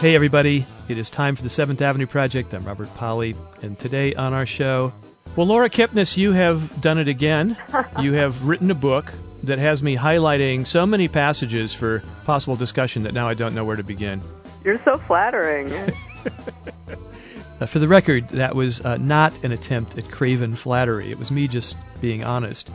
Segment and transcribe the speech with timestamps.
[0.00, 0.64] Hey, everybody.
[0.88, 2.54] It is time for the Seventh Avenue Project.
[2.54, 4.92] I'm Robert Pollie, and today on our show,
[5.34, 7.56] well, Laura Kipnis, you have done it again.
[8.00, 9.12] you have written a book
[9.42, 13.64] that has me highlighting so many passages for possible discussion that now I don't know
[13.64, 14.22] where to begin.
[14.62, 15.72] You're so flattering.
[17.60, 21.10] uh, for the record, that was uh, not an attempt at craven flattery.
[21.10, 22.70] It was me just being honest.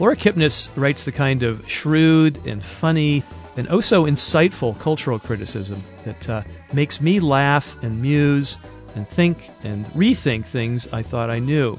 [0.00, 3.22] Laura Kipnis writes the kind of shrewd and funny
[3.56, 8.58] and oh so insightful cultural criticism that uh, makes me laugh and muse
[8.94, 11.78] and think and rethink things I thought I knew.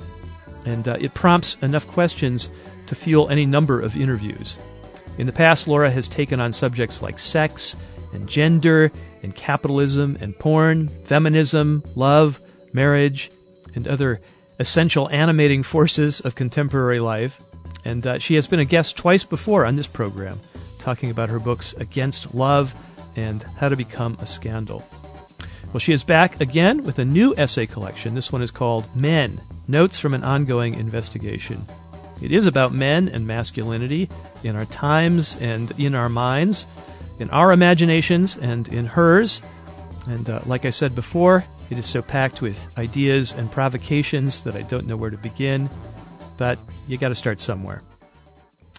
[0.66, 2.50] And uh, it prompts enough questions
[2.88, 4.58] to fuel any number of interviews.
[5.18, 7.76] In the past, Laura has taken on subjects like sex
[8.14, 8.92] and gender
[9.24, 12.42] and capitalism and porn, feminism, love,
[12.74, 13.32] marriage,
[13.76, 14.22] and other
[14.60, 17.42] essential animating forces of contemporary life.
[17.84, 20.40] And uh, she has been a guest twice before on this program,
[20.86, 22.76] talking about her books Against Love
[23.16, 24.88] and How to Become a Scandal.
[25.74, 28.14] Well, she is back again with a new essay collection.
[28.14, 31.66] This one is called Men Notes from an Ongoing Investigation.
[32.22, 34.10] It is about men and masculinity
[34.44, 36.68] in our times and in our minds,
[37.18, 39.42] in our imaginations and in hers.
[40.08, 44.55] And uh, like I said before, it is so packed with ideas and provocations that
[44.55, 45.68] I don't know where to begin,
[46.38, 47.82] but you got to start somewhere.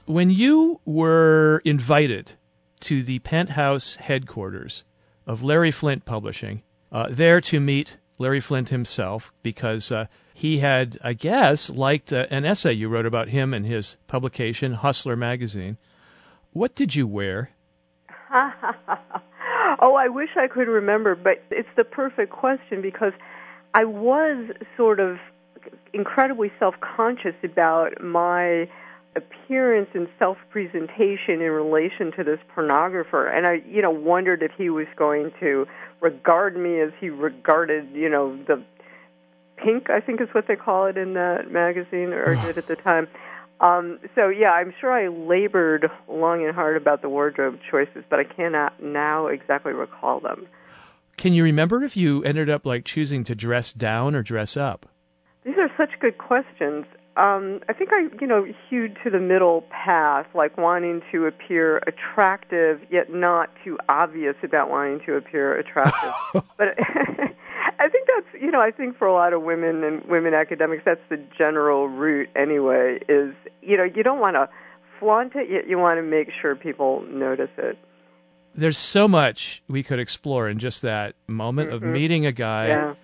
[0.07, 2.35] When you were invited
[2.83, 4.85] to the penthouse headquarters
[5.27, 10.97] of Larry Flynt Publishing, uh, there to meet Larry Flynt himself because uh, he had,
[11.03, 15.77] I guess, liked uh, an essay you wrote about him and his publication, Hustler Magazine.
[16.53, 17.51] What did you wear?
[18.33, 23.13] oh, I wish I could remember, but it's the perfect question because
[23.75, 25.17] I was sort of
[25.93, 28.69] incredibly self conscious about my
[29.17, 33.35] appearance and self presentation in relation to this pornographer.
[33.35, 35.67] And I you know wondered if he was going to
[36.01, 38.63] regard me as he regarded you know the
[39.57, 42.77] pink I think is what they call it in that magazine or did at the
[42.77, 43.09] time.
[43.61, 48.21] Um so yeah I'm sure I labored long and hard about the wardrobe choices but
[48.21, 50.47] I cannot now exactly recall them.
[51.17, 54.87] Can you remember if you ended up like choosing to dress down or dress up?
[55.45, 56.85] These are such good questions
[57.17, 61.79] um, I think I, you know, hewed to the middle path, like wanting to appear
[61.87, 66.11] attractive, yet not too obvious about wanting to appear attractive.
[66.59, 66.75] but
[67.79, 70.83] I think that's, you know, I think for a lot of women and women academics,
[70.85, 72.99] that's the general route anyway.
[73.09, 74.51] Is you know, you don't want to
[75.01, 77.79] flaunt it, yet you want to make sure people notice it.
[78.55, 81.87] There's so much we could explore in just that moment mm-hmm.
[81.87, 82.69] of meeting a guy.
[82.69, 82.95] Yeah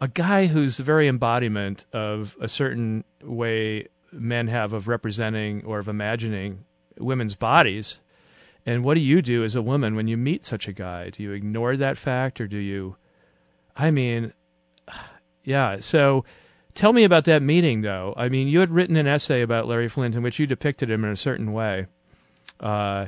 [0.00, 5.78] a guy who's the very embodiment of a certain way men have of representing or
[5.78, 6.64] of imagining
[6.98, 8.00] women's bodies.
[8.66, 11.10] And what do you do as a woman when you meet such a guy?
[11.10, 12.96] Do you ignore that fact or do you?
[13.76, 14.32] I mean,
[15.44, 15.78] yeah.
[15.80, 16.24] So
[16.74, 18.14] tell me about that meeting, though.
[18.16, 21.04] I mean, you had written an essay about Larry Flynt in which you depicted him
[21.04, 21.86] in a certain way
[22.60, 23.06] uh,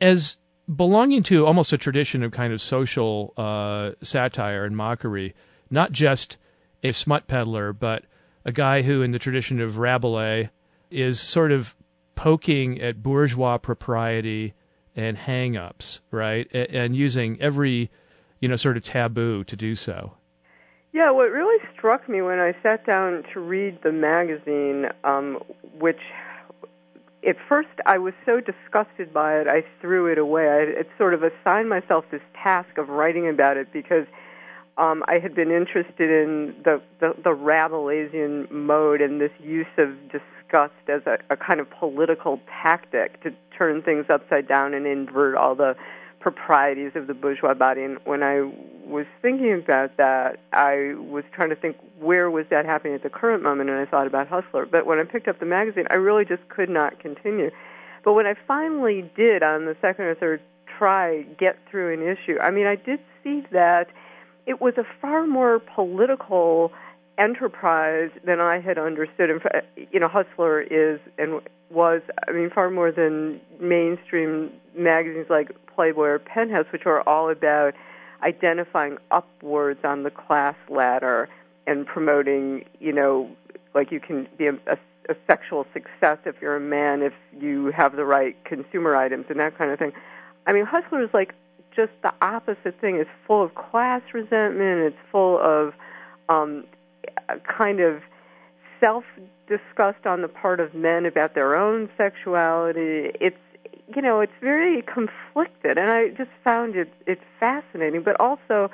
[0.00, 0.38] as
[0.74, 5.34] belonging to almost a tradition of kind of social uh, satire and mockery
[5.72, 6.36] not just
[6.82, 8.04] a smut peddler, but
[8.44, 10.50] a guy who, in the tradition of Rabelais,
[10.90, 11.74] is sort of
[12.14, 14.52] poking at bourgeois propriety
[14.94, 16.52] and hang-ups, right?
[16.54, 17.90] And using every,
[18.40, 20.12] you know, sort of taboo to do so.
[20.92, 25.38] Yeah, what really struck me when I sat down to read the magazine, um,
[25.78, 26.00] which
[27.26, 30.74] at first I was so disgusted by it, I threw it away.
[30.78, 34.06] I sort of assigned myself this task of writing about it because–
[34.82, 39.94] um, I had been interested in the, the, the Rabelaisian mode and this use of
[40.10, 45.36] disgust as a, a kind of political tactic to turn things upside down and invert
[45.36, 45.76] all the
[46.18, 47.84] proprieties of the bourgeois body.
[47.84, 48.40] And when I
[48.84, 53.10] was thinking about that, I was trying to think where was that happening at the
[53.10, 54.66] current moment, and I thought about Hustler.
[54.66, 57.52] But when I picked up the magazine, I really just could not continue.
[58.04, 60.42] But when I finally did, on the second or third
[60.76, 63.86] try, get through an issue, I mean, I did see that–
[64.46, 66.72] it was a far more political
[67.18, 69.30] enterprise than I had understood.
[69.42, 71.40] Fact, you know, Hustler is and
[71.70, 77.30] was, I mean, far more than mainstream magazines like Playboy or Penthouse, which are all
[77.30, 77.74] about
[78.22, 81.28] identifying upwards on the class ladder
[81.66, 83.30] and promoting, you know,
[83.74, 84.76] like you can be a, a,
[85.08, 89.40] a sexual success if you're a man if you have the right consumer items and
[89.40, 89.92] that kind of thing.
[90.46, 91.34] I mean, Hustler is like
[91.74, 92.96] just the opposite thing.
[92.96, 94.80] It's full of class resentment.
[94.80, 95.74] It's full of
[96.28, 96.64] um,
[97.46, 98.02] kind of
[98.80, 99.04] self
[99.48, 103.10] disgust on the part of men about their own sexuality.
[103.20, 103.36] It's
[103.94, 108.70] you know, it's very conflicted, and I just found it it's fascinating, but also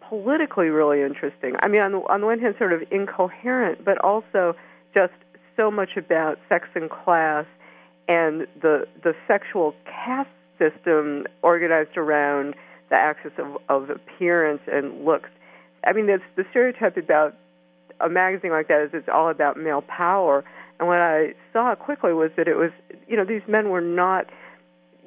[0.00, 1.54] politically really interesting.
[1.60, 4.56] I mean, on the, on the one hand, sort of incoherent, but also
[4.94, 5.12] just
[5.56, 7.46] so much about sex and class
[8.08, 12.54] and the the sexual caste system organized around
[12.90, 15.30] the axis of, of appearance and looks.
[15.84, 17.36] I mean, it's the stereotype about
[18.00, 20.44] a magazine like that is it's all about male power.
[20.78, 22.70] And what I saw quickly was that it was,
[23.08, 24.26] you know, these men were not,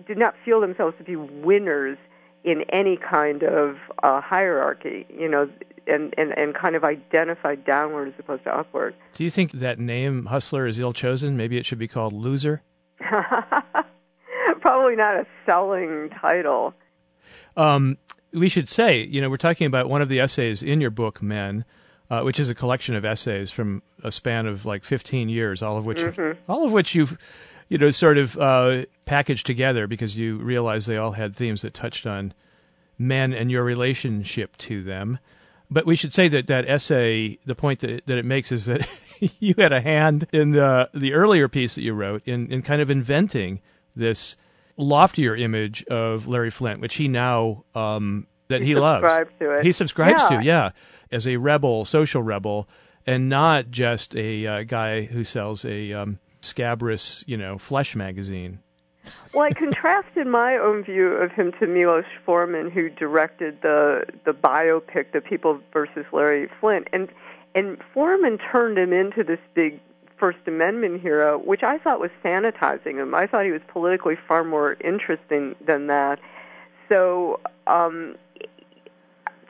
[0.08, 1.98] did not feel themselves to be winners
[2.44, 5.50] in any kind of uh, hierarchy, you know,
[5.88, 8.96] and, and, and kind of identified downward as opposed to upward.
[9.14, 11.38] Do you think that name, Hustler, is ill chosen?
[11.38, 12.62] Maybe it should be called Loser?
[14.72, 16.74] Probably not a selling title.
[17.58, 17.98] Um,
[18.32, 21.22] we should say, you know, we're talking about one of the essays in your book,
[21.22, 21.66] Men,
[22.10, 25.76] uh, which is a collection of essays from a span of like 15 years, all
[25.76, 26.40] of which, mm-hmm.
[26.50, 27.18] all of which you've,
[27.68, 31.74] you know, sort of uh, packaged together because you realized they all had themes that
[31.74, 32.34] touched on
[32.98, 35.20] men and your relationship to them.
[35.70, 38.88] But we should say that that essay, the point that, that it makes is that
[39.20, 42.82] you had a hand in the the earlier piece that you wrote in, in kind
[42.82, 43.60] of inventing
[43.94, 44.38] this
[44.78, 49.06] loftier image of Larry Flynt, which he now um, that he, he loves.
[49.40, 49.66] To it.
[49.66, 50.38] He subscribes yeah.
[50.38, 50.70] to, yeah,
[51.12, 52.68] as a rebel, social rebel,
[53.06, 58.60] and not just a uh, guy who sells a um, scabrous, you know, flesh magazine.
[59.34, 64.32] Well, I contrasted my own view of him to Milos Forman, who directed the the
[64.32, 67.10] biopic, The People versus Larry Flynt, and
[67.56, 69.80] and Forman turned him into this big
[70.22, 73.16] First Amendment hero, which I thought was sanitizing him.
[73.16, 76.20] I thought he was politically far more interesting than that.
[76.88, 78.16] So um,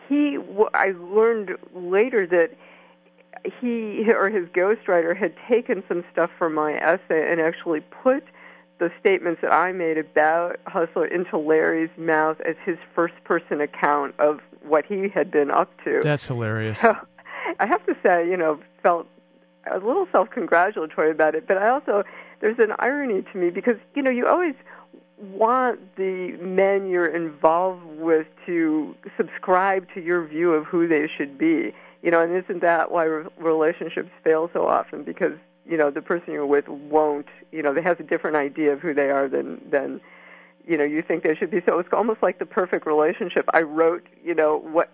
[0.08, 0.38] he,
[0.74, 2.52] I learned later that
[3.60, 8.24] he or his ghostwriter had taken some stuff from my essay and actually put
[8.80, 14.16] the statements that I made about Hustler into Larry's mouth as his first person account
[14.20, 16.00] of what he had been up to.
[16.02, 16.80] That's hilarious.
[16.80, 16.96] So
[17.60, 19.08] I have to say, you know, felt
[19.70, 22.04] a little self-congratulatory about it, but I also
[22.40, 24.56] there's an irony to me because you know you always
[25.18, 31.38] want the men you're involved with to subscribe to your view of who they should
[31.38, 31.74] be.
[32.02, 35.04] You know, and isn't that why re- relationships fail so often?
[35.04, 35.34] Because
[35.66, 37.28] you know the person you're with won't.
[37.52, 40.02] You know, they has a different idea of who they are than than
[40.66, 41.62] you know you think they should be.
[41.66, 43.46] So it's almost like the perfect relationship.
[43.54, 44.90] I wrote you know what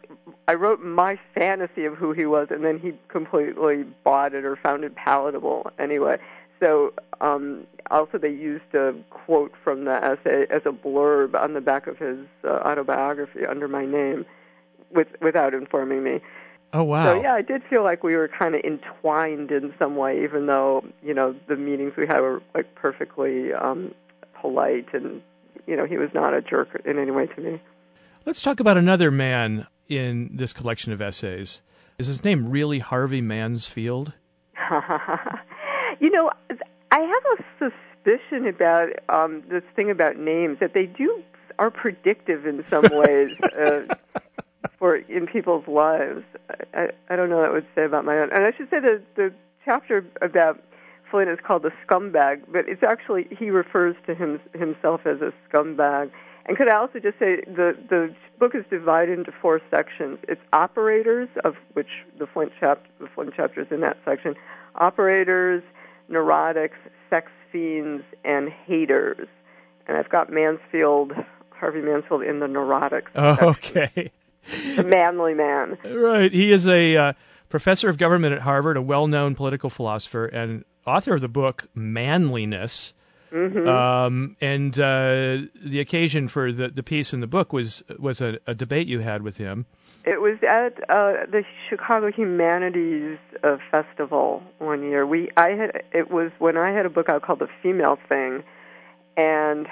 [0.47, 4.55] i wrote my fantasy of who he was and then he completely bought it or
[4.55, 6.17] found it palatable anyway.
[6.59, 11.61] So um also they used a quote from the essay as a blurb on the
[11.61, 14.25] back of his uh, autobiography under my name
[14.91, 16.19] with without informing me.
[16.73, 17.05] Oh wow!
[17.05, 20.47] So yeah, I did feel like we were kind of entwined in some way, even
[20.47, 23.93] though you know the meetings we had were like perfectly um,
[24.39, 25.21] polite and
[25.67, 27.61] you know, he was not a jerk in any way to me.
[28.25, 31.61] Let's talk about another man in this collection of essays.
[31.97, 34.13] Is his name really Harvey Mansfield?
[35.99, 36.31] you know,
[36.91, 37.71] I have a
[38.03, 41.23] suspicion about um, this thing about names that they do
[41.59, 43.95] are predictive in some ways uh,
[44.77, 46.23] for in people's lives.
[46.73, 48.29] I, I don't know what I would say about my own.
[48.31, 49.33] And I should say that the
[49.65, 50.61] chapter about
[51.11, 55.33] Flynt is called a scumbag, but it's actually he refers to him, himself as a
[55.47, 56.11] scumbag.
[56.45, 60.19] And could I also just say the the book is divided into four sections.
[60.27, 64.35] It's operators, of which the Flynt chapter the Flynt chapter is in that section.
[64.75, 65.63] Operators,
[66.09, 66.77] neurotics,
[67.09, 69.27] sex fiends, and haters.
[69.87, 71.13] And I've got Mansfield,
[71.51, 73.07] Harvey Mansfield, in the neurotics.
[73.15, 74.11] Oh, okay.
[74.75, 75.77] The manly man.
[75.83, 76.31] Right.
[76.31, 77.13] He is a uh,
[77.49, 82.93] professor of government at Harvard, a well-known political philosopher, and author of the book Manliness.
[83.31, 83.67] Mm-hmm.
[83.67, 88.39] Um, and uh, the occasion for the, the piece in the book was was a,
[88.47, 89.65] a debate you had with him.
[90.05, 95.05] It was at uh, the Chicago Humanities uh, Festival one year.
[95.05, 98.43] We I had it was when I had a book out called The Female Thing,
[99.17, 99.67] and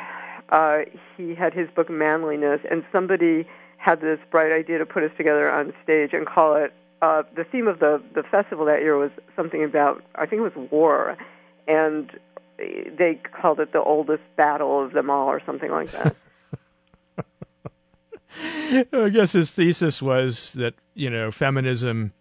[0.50, 0.80] uh,
[1.16, 5.50] he had his book Manliness, and somebody had this bright idea to put us together
[5.50, 9.12] on stage and call it uh, the theme of the the festival that year was
[9.36, 11.18] something about I think it was war,
[11.68, 12.10] and
[12.58, 16.16] they called it the oldest battle of them all or something like that.
[18.94, 22.14] I guess his thesis was that you know feminism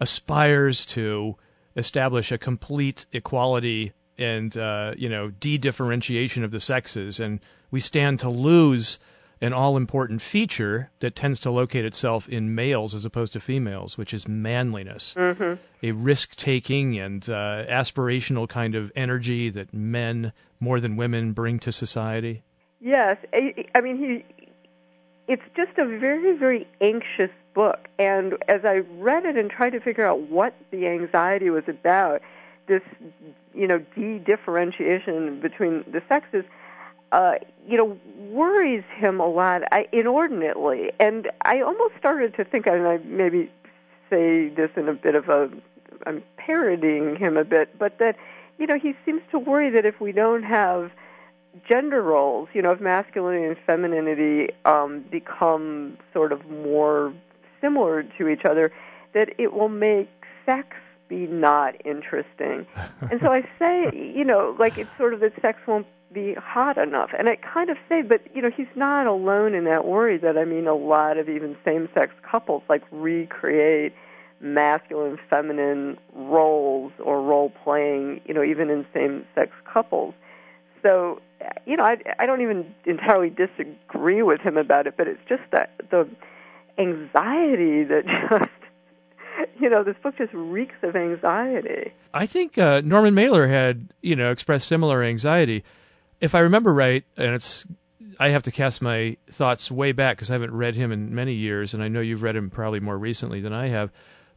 [0.00, 1.36] aspires to
[1.76, 8.20] establish a complete equality and uh, you know de-differentiation of the sexes, and we stand
[8.20, 8.98] to lose
[9.40, 13.96] an all important feature that tends to locate itself in males as opposed to females,
[13.96, 15.60] which is manliness, mm-hmm.
[15.82, 21.58] a risk taking and uh, aspirational kind of energy that men more than women bring
[21.58, 22.42] to society.
[22.80, 24.46] Yes, I, I mean he.
[25.26, 29.80] It's just a very very anxious book, and as I read it and tried to
[29.80, 32.20] figure out what the anxiety was about,
[32.66, 32.82] this
[33.54, 36.44] you know de-differentiation between the sexes
[37.12, 37.34] uh,
[37.66, 37.98] you know,
[38.30, 40.90] worries him a lot I, inordinately.
[41.00, 43.50] And I almost started to think, and I maybe
[44.08, 45.50] say this in a bit of a,
[46.06, 48.16] I'm parodying him a bit, but that,
[48.58, 50.90] you know, he seems to worry that if we don't have
[51.68, 57.12] gender roles, you know, if masculinity and femininity um, become sort of more
[57.60, 58.72] similar to each other,
[59.14, 60.08] that it will make
[60.46, 60.76] sex
[61.08, 62.66] be not interesting.
[63.10, 66.78] and so I say, you know, like it's sort of that sex won't be hot
[66.78, 67.10] enough.
[67.18, 70.18] And I kind of say, but you know, he's not alone in that worry.
[70.18, 73.94] That I mean, a lot of even same-sex couples like recreate
[74.40, 78.20] masculine, feminine roles or role playing.
[78.24, 80.14] You know, even in same-sex couples.
[80.82, 81.20] So,
[81.66, 85.42] you know, I I don't even entirely disagree with him about it, but it's just
[85.52, 86.08] that the
[86.78, 88.50] anxiety that just
[89.58, 91.92] you know, this book just reeks of anxiety.
[92.12, 95.64] I think uh, Norman Mailer had, you know, expressed similar anxiety
[96.20, 97.66] if I remember right, and it's
[98.18, 101.32] I have to cast my thoughts way back because I haven't read him in many
[101.32, 103.90] years, and I know you've read him probably more recently than I have.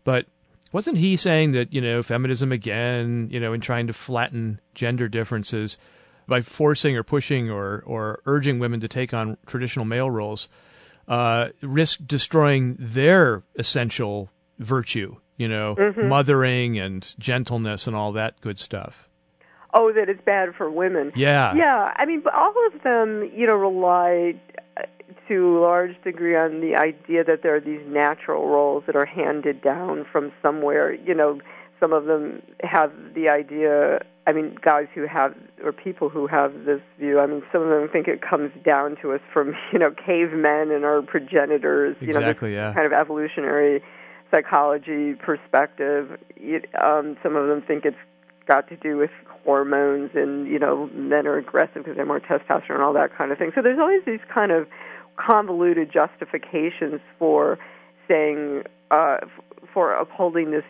[0.03, 0.25] But
[0.71, 5.09] wasn't he saying that you know feminism again, you know, in trying to flatten gender
[5.09, 5.77] differences
[6.27, 10.47] by forcing or pushing or or urging women to take on traditional male roles,
[11.09, 16.07] uh, risk destroying their essential virtue, you know, mm-hmm.
[16.07, 19.09] mothering and gentleness and all that good stuff
[19.73, 21.11] oh, that it's bad for women.
[21.15, 21.53] Yeah.
[21.55, 21.93] Yeah.
[21.95, 24.35] I mean, but all of them, you know, rely
[24.77, 24.83] uh,
[25.27, 29.05] to a large degree on the idea that there are these natural roles that are
[29.05, 30.93] handed down from somewhere.
[30.93, 31.39] You know,
[31.79, 33.99] some of them have the idea.
[34.25, 37.19] I mean, guys who have, or people who have this view.
[37.19, 40.71] I mean, some of them think it comes down to us from, you know, cavemen
[40.71, 41.97] and our progenitors.
[41.99, 42.51] Exactly.
[42.51, 42.73] You know, yeah.
[42.73, 43.83] Kind of evolutionary
[44.31, 46.17] psychology perspective.
[46.37, 47.97] It, um, some of them think it's
[48.47, 49.11] got to do with
[49.43, 53.15] hormones and you know men are aggressive because they have more testosterone and all that
[53.15, 53.51] kind of thing.
[53.55, 54.67] So there's always these kind of
[55.15, 57.59] convoluted justifications for
[58.07, 59.17] saying uh,
[59.73, 60.63] for upholding this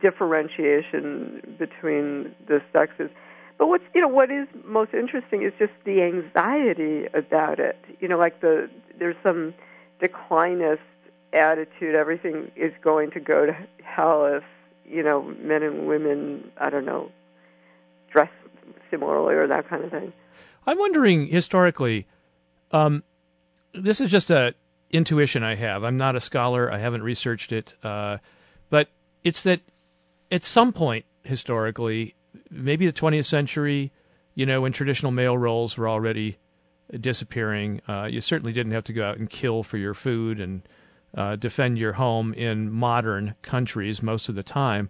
[0.00, 3.10] differentiation between the sexes.
[3.58, 7.78] But what's you know what is most interesting is just the anxiety about it.
[8.00, 9.54] You know, like the there's some
[10.00, 10.78] declinist
[11.32, 11.94] attitude.
[11.94, 14.44] Everything is going to go to hell if
[14.84, 16.50] you know men and women.
[16.58, 17.10] I don't know
[18.10, 18.30] dress
[18.90, 20.12] similarly or that kind of thing.
[20.66, 22.06] I'm wondering historically.
[22.72, 23.02] Um,
[23.72, 24.54] this is just a
[24.90, 25.84] intuition I have.
[25.84, 26.70] I'm not a scholar.
[26.72, 28.18] I haven't researched it, uh,
[28.70, 28.88] but
[29.22, 29.60] it's that
[30.30, 32.14] at some point historically,
[32.50, 33.92] maybe the 20th century,
[34.34, 36.38] you know, when traditional male roles were already
[37.00, 40.62] disappearing, uh, you certainly didn't have to go out and kill for your food and
[41.16, 44.88] uh, defend your home in modern countries most of the time.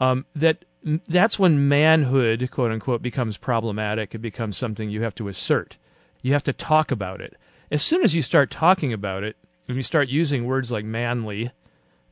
[0.00, 4.14] Um, that that's when manhood, quote unquote, becomes problematic.
[4.14, 5.76] It becomes something you have to assert.
[6.22, 7.36] You have to talk about it.
[7.70, 9.36] As soon as you start talking about it,
[9.68, 11.52] and you start using words like manly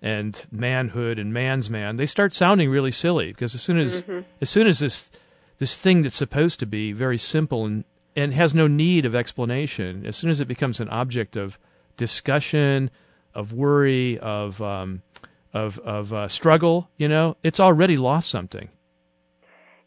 [0.00, 4.20] and manhood and man's man, they start sounding really silly because as soon as mm-hmm.
[4.40, 5.10] as soon as this
[5.58, 7.84] this thing that's supposed to be very simple and
[8.14, 11.58] and has no need of explanation, as soon as it becomes an object of
[11.96, 12.90] discussion,
[13.34, 15.02] of worry, of um,
[15.52, 18.68] of of uh, struggle, you know, it's already lost something.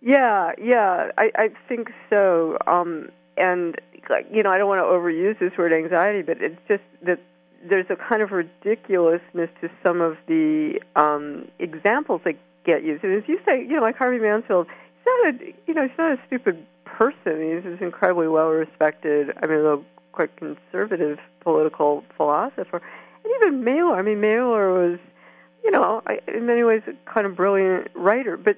[0.01, 2.58] Yeah, yeah, I, I think so.
[2.65, 6.60] Um, and like, you know, I don't want to overuse this word anxiety, but it's
[6.68, 7.20] just that
[7.68, 13.03] there's a kind of ridiculousness to some of the um, examples that get used.
[13.03, 15.98] And as you say, you know, like Harvey Mansfield, he's not a, you know, he's
[15.98, 17.53] not a stupid person.
[17.53, 19.32] He's this incredibly well respected.
[19.41, 19.77] I mean, a
[20.12, 22.82] quite conservative political philosopher.
[23.24, 23.96] And even Mailer.
[23.96, 25.00] I mean, Mailer was
[25.63, 28.38] you know, I, in many ways, a kind of brilliant writer.
[28.38, 28.58] But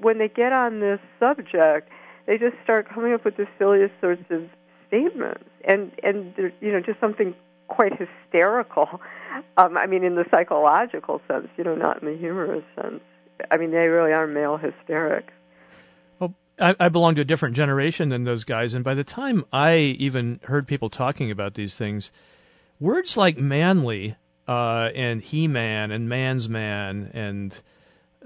[0.00, 1.88] when they get on this subject,
[2.26, 4.48] they just start coming up with the silliest sorts of
[4.88, 7.34] statements, and and you know just something
[7.68, 9.00] quite hysterical.
[9.56, 13.00] Um, I mean, in the psychological sense, you know, not in the humorous sense.
[13.50, 15.32] I mean, they really are male hysterics.
[16.18, 19.44] Well, I, I belong to a different generation than those guys, and by the time
[19.52, 22.10] I even heard people talking about these things,
[22.80, 24.16] words like manly
[24.50, 27.60] uh, and He Man and Man's Man and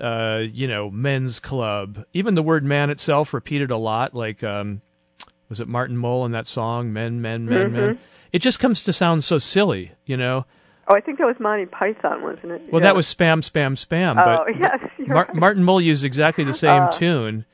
[0.00, 2.04] uh, you know Men's Club.
[2.14, 4.80] Even the word man itself repeated a lot, like um,
[5.48, 7.76] was it Martin Mull in that song Men Men Men Mm-hmm.
[7.76, 7.98] Men?
[8.32, 10.44] It just comes to sound so silly, you know.
[10.88, 12.62] Oh, I think that was Monty Python, wasn't it?
[12.72, 12.88] Well, Yeah.
[12.88, 15.34] that was spam spam spam, Oh, but yes, Mar- right.
[15.34, 16.90] Martin Mull used exactly the same Uh.
[16.92, 17.44] tune,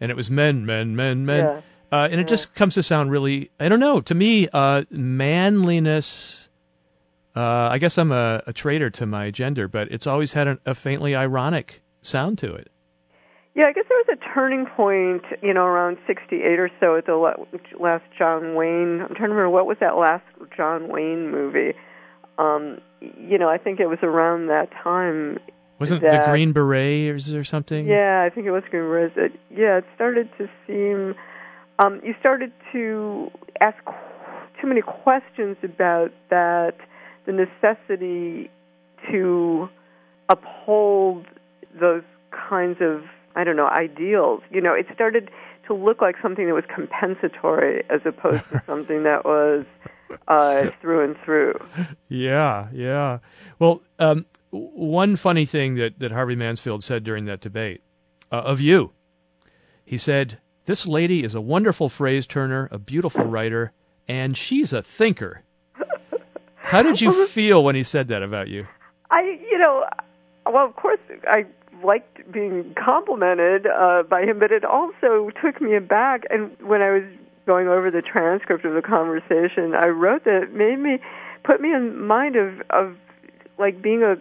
[0.00, 1.44] and it was Men Men Men Men.
[1.44, 1.60] Yeah.
[1.90, 4.00] Uh, and it just comes to sound really, I don't know.
[4.02, 6.47] To me, uh, manliness.
[7.36, 10.58] Uh, I guess I'm a, a traitor to my gender, but it's always had an,
[10.66, 12.70] a faintly ironic sound to it.
[13.54, 17.06] Yeah, I guess there was a turning point, you know, around 68 or so at
[17.06, 17.16] the
[17.80, 19.00] last John Wayne.
[19.00, 20.24] I'm trying to remember what was that last
[20.56, 21.74] John Wayne movie.
[22.38, 25.38] Um, you know, I think it was around that time.
[25.80, 27.86] Wasn't that- the Green Berets or something?
[27.86, 29.14] Yeah, I think it was Green Berets.
[29.16, 31.14] It, yeah, it started to seem.
[31.80, 33.30] Um, you started to
[33.60, 33.76] ask
[34.60, 36.74] too many questions about that,
[37.28, 38.50] the necessity
[39.10, 39.68] to
[40.30, 41.26] uphold
[41.78, 43.04] those kinds of
[43.36, 44.40] I don't know ideals.
[44.50, 45.30] You know, it started
[45.66, 49.66] to look like something that was compensatory as opposed to something that was
[50.26, 51.54] uh, through and through.
[52.08, 53.18] Yeah, yeah.
[53.58, 57.82] Well, um, one funny thing that, that Harvey Mansfield said during that debate
[58.32, 58.92] uh, of you,
[59.84, 63.72] he said, This lady is a wonderful phrase turner, a beautiful writer,
[64.08, 65.42] and she's a thinker.
[66.68, 68.66] How did you feel when he said that about you?
[69.10, 69.84] I, you know,
[70.46, 71.46] well, of course, I
[71.82, 76.24] liked being complimented uh, by him, but it also took me aback.
[76.30, 77.04] And when I was
[77.46, 80.98] going over the transcript of the conversation, I wrote that it made me
[81.42, 82.96] put me in mind of of
[83.58, 84.16] like being a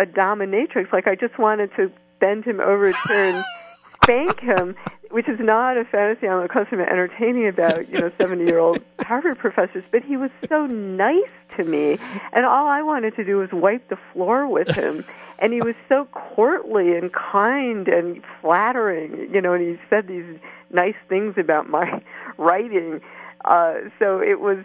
[0.00, 0.92] a dominatrix.
[0.92, 3.44] Like I just wanted to bend him over a chair and
[4.02, 4.74] spank him,
[5.10, 8.80] which is not a fantasy I'm accustomed to entertaining about, you know, 70 year old
[9.00, 9.84] Harvard professors.
[9.90, 11.98] But he was so nice to me,
[12.32, 15.04] and all I wanted to do was wipe the floor with him.
[15.42, 20.38] And he was so courtly and kind and flattering, you know, and he said these
[20.70, 22.02] nice things about my
[22.36, 23.00] writing.
[23.46, 24.58] Uh, so it was,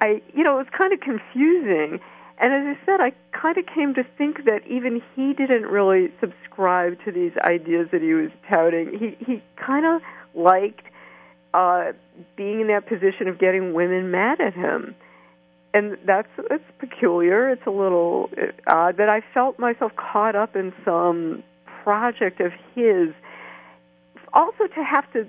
[0.00, 2.00] I, you know, it was kind of confusing.
[2.40, 6.12] And as I said, I kind of came to think that even he didn't really
[6.20, 8.96] subscribe to these ideas that he was touting.
[8.98, 10.02] He he kind of
[10.34, 10.86] liked
[11.52, 11.92] uh,
[12.36, 14.94] being in that position of getting women mad at him,
[15.74, 17.50] and that's it's peculiar.
[17.50, 18.30] It's a little
[18.68, 21.42] odd, but I felt myself caught up in some
[21.82, 23.08] project of his.
[24.32, 25.26] Also, to have to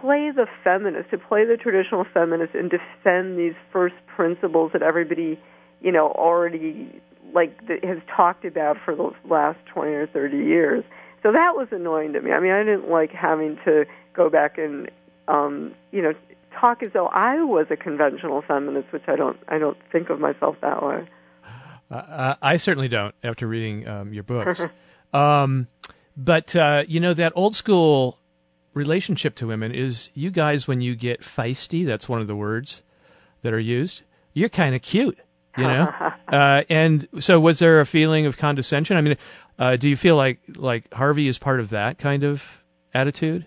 [0.00, 5.38] play the feminist, to play the traditional feminist, and defend these first principles that everybody
[5.80, 7.00] you know already
[7.34, 10.84] like that has talked about for the last 20 or 30 years
[11.22, 14.58] so that was annoying to me i mean i didn't like having to go back
[14.58, 14.90] and
[15.28, 16.12] um you know
[16.60, 20.18] talk as though i was a conventional feminist which i don't i don't think of
[20.18, 21.06] myself that way
[21.90, 24.60] Uh, I certainly don't after reading um, your books.
[25.12, 25.66] um,
[26.16, 28.16] but, uh, you know, that old school
[28.74, 32.84] relationship to women is you guys, when you get feisty, that's one of the words
[33.42, 34.02] that are used,
[34.34, 35.18] you're kind of cute.
[35.60, 35.92] You know,
[36.28, 38.96] uh, and so was there a feeling of condescension?
[38.96, 39.16] I mean,
[39.58, 42.62] uh, do you feel like like Harvey is part of that kind of
[42.94, 43.46] attitude?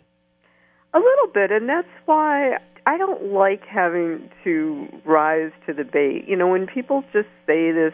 [0.94, 6.26] A little bit, and that's why I don't like having to rise to the bait.
[6.28, 7.94] You know, when people just say this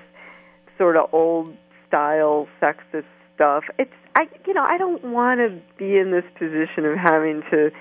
[0.78, 1.56] sort of old
[1.88, 3.06] style sexist
[3.36, 7.42] stuff, it's I you know, I don't want to be in this position of having
[7.52, 7.72] to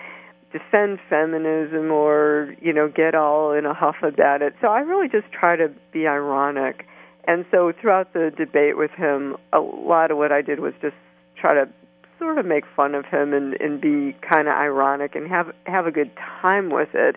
[0.52, 4.54] defend feminism or, you know, get all in a huff about it.
[4.60, 6.86] So I really just try to be ironic.
[7.26, 10.96] And so throughout the debate with him, a lot of what I did was just
[11.36, 11.68] try to
[12.18, 15.86] sort of make fun of him and, and be kind of ironic and have have
[15.86, 16.10] a good
[16.42, 17.16] time with it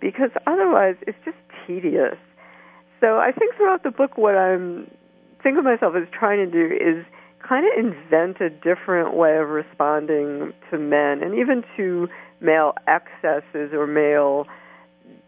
[0.00, 2.16] because otherwise it's just tedious.
[3.00, 4.90] So I think throughout the book what I'm
[5.42, 7.04] think of myself as trying to do is
[7.46, 12.08] kind of invent a different way of responding to men and even to
[12.40, 14.46] male excesses or male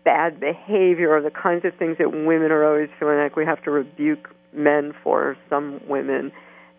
[0.05, 3.63] bad behavior or the kinds of things that women are always feeling like we have
[3.63, 6.33] to rebuke men for some women.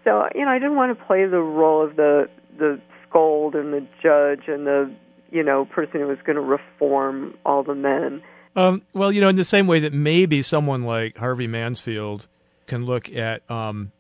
[0.04, 3.74] So, you know, I didn't want to play the role of the the scold and
[3.74, 4.94] the judge and the,
[5.32, 8.22] you know, person who was going to reform all the men.
[8.56, 12.28] Um, well, you know, in the same way that maybe someone like Harvey Mansfield
[12.68, 13.92] can look at um,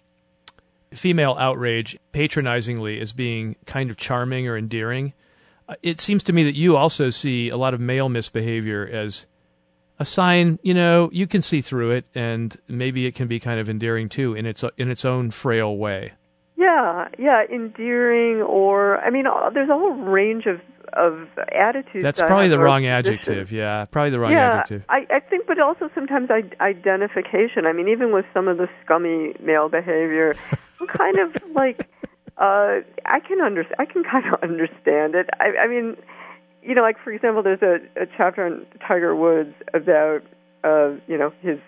[0.93, 5.13] female outrage patronizingly as being kind of charming or endearing,
[5.81, 9.25] it seems to me that you also see a lot of male misbehavior as
[9.99, 10.59] a sign.
[10.63, 14.09] You know, you can see through it, and maybe it can be kind of endearing
[14.09, 16.13] too in its in its own frail way.
[16.55, 20.61] Yeah, yeah, endearing or I mean, uh, there's a whole range of
[20.93, 22.03] of attitudes.
[22.03, 23.27] That's probably the wrong positions.
[23.27, 23.51] adjective.
[23.51, 24.85] Yeah, probably the wrong yeah, adjective.
[24.89, 27.65] I, I think, but also sometimes I, identification.
[27.65, 30.35] I mean, even with some of the scummy male behavior,
[30.79, 31.89] I'm kind of like,
[32.37, 35.29] uh, I can under, I can kind of understand it.
[35.39, 35.97] I, I mean,
[36.61, 40.21] you know, like for example, there's a, a chapter on Tiger Woods about,
[40.63, 41.59] uh, you know, his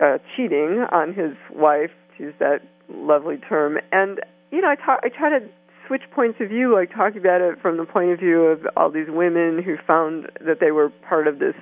[0.00, 5.00] uh, cheating on his wife, to use that lovely term, and you know, I talk,
[5.02, 5.46] I try to
[5.86, 8.90] switch points of view, like talking about it from the point of view of all
[8.90, 11.54] these women who found that they were part of this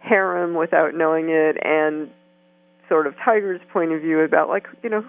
[0.00, 2.10] harem without knowing it, and
[2.88, 5.04] sort of Tiger's point of view about like, you know,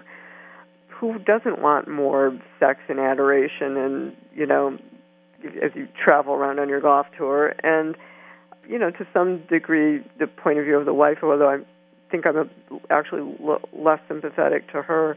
[1.10, 4.78] who doesn't want more sex and adoration and, you know,
[5.62, 7.54] as you travel around on your golf tour?
[7.64, 7.96] And
[8.68, 11.58] you know to some degree the point of view of the wife although I
[12.10, 12.46] think I'm a,
[12.90, 15.16] actually l- less sympathetic to her.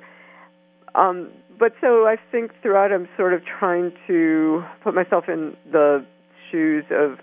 [0.93, 6.06] Um but so I think throughout I'm sort of trying to put myself in the
[6.52, 7.19] shoes of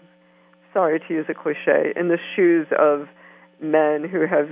[0.72, 3.08] sorry to use a cliche in the shoes of
[3.60, 4.48] men who have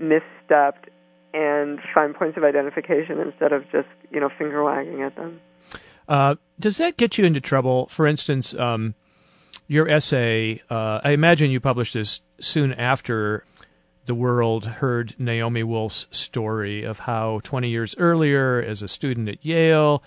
[0.00, 0.88] misstepped
[1.34, 5.40] and find points of identification instead of just you know finger wagging at them.
[6.08, 7.86] Uh, does that get you into trouble?
[7.88, 8.94] For instance, um,
[9.66, 10.62] your essay.
[10.70, 13.44] Uh, I imagine you published this soon after
[14.06, 19.44] the world heard Naomi Wolf's story of how 20 years earlier, as a student at
[19.44, 20.02] Yale,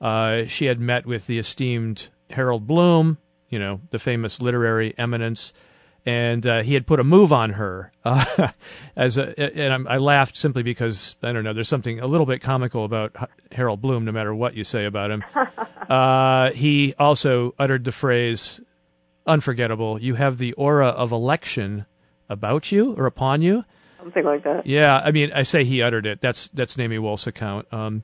[0.00, 5.52] uh, she had met with the esteemed Harold Bloom, you know, the famous literary eminence,
[6.08, 7.92] and uh, he had put a move on her.
[8.02, 8.48] Uh,
[8.96, 11.52] as a, and I laughed simply because I don't know.
[11.52, 13.14] There's something a little bit comical about
[13.52, 15.22] Harold Bloom, no matter what you say about him.
[15.88, 18.60] Uh, he also uttered the phrase,
[19.26, 21.86] "Unforgettable." You have the aura of election
[22.28, 23.64] about you or upon you.
[23.96, 24.66] Something like that.
[24.66, 26.20] Yeah, I mean, I say he uttered it.
[26.20, 27.72] That's that's Naomi Wolf's account.
[27.72, 28.02] Um,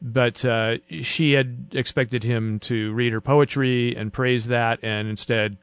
[0.00, 5.56] but uh, she had expected him to read her poetry and praise that, and instead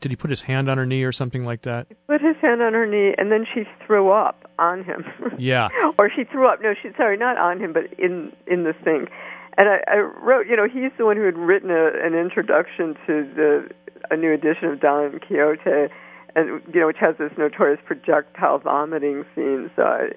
[0.00, 1.86] did he put his hand on her knee or something like that?
[1.88, 5.04] He put his hand on her knee, and then she threw up on him.
[5.38, 5.68] Yeah.
[5.98, 6.60] or she threw up.
[6.62, 9.10] No, she sorry, not on him, but in in the sink.
[9.58, 12.94] And I, I wrote, you know, he's the one who had written a, an introduction
[13.06, 13.70] to the
[14.10, 15.92] a new edition of Don Quixote,
[16.34, 19.70] and you know, which has this notorious projectile vomiting scene.
[19.76, 20.08] So I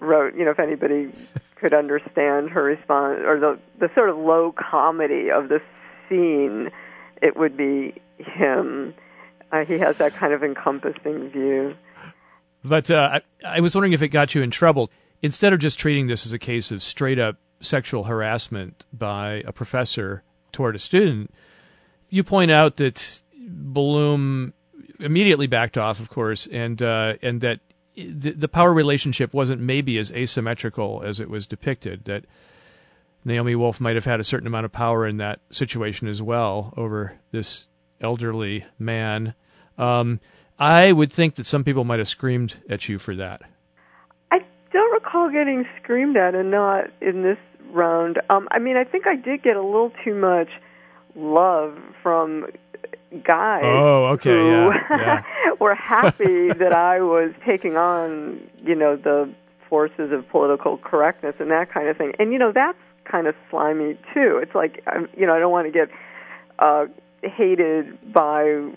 [0.00, 1.12] wrote, you know, if anybody
[1.56, 5.60] could understand her response or the the sort of low comedy of the
[6.08, 6.70] scene,
[7.22, 8.94] it would be him.
[9.52, 11.74] Uh, he has that kind of encompassing view.
[12.64, 14.90] But uh, I, I was wondering if it got you in trouble.
[15.22, 19.52] Instead of just treating this as a case of straight up sexual harassment by a
[19.52, 21.32] professor toward a student,
[22.08, 24.52] you point out that Bloom
[24.98, 27.60] immediately backed off, of course, and uh, and that
[27.94, 32.04] the, the power relationship wasn't maybe as asymmetrical as it was depicted.
[32.04, 32.24] That
[33.24, 36.72] Naomi Wolf might have had a certain amount of power in that situation as well
[36.76, 37.68] over this
[38.00, 39.34] elderly man.
[39.78, 40.20] Um,
[40.58, 43.42] I would think that some people might have screamed at you for that.
[44.30, 47.38] I don't recall getting screamed at, and not in this
[47.72, 48.20] round.
[48.28, 50.48] Um, I mean, I think I did get a little too much
[51.14, 52.46] love from
[53.24, 55.22] guys oh, okay, who yeah, yeah.
[55.60, 59.32] were happy that I was taking on, you know, the
[59.68, 62.12] forces of political correctness and that kind of thing.
[62.18, 64.38] And you know, that's kind of slimy too.
[64.42, 64.84] It's like,
[65.16, 65.88] you know, I don't want to get
[66.58, 66.86] uh,
[67.22, 68.70] hated by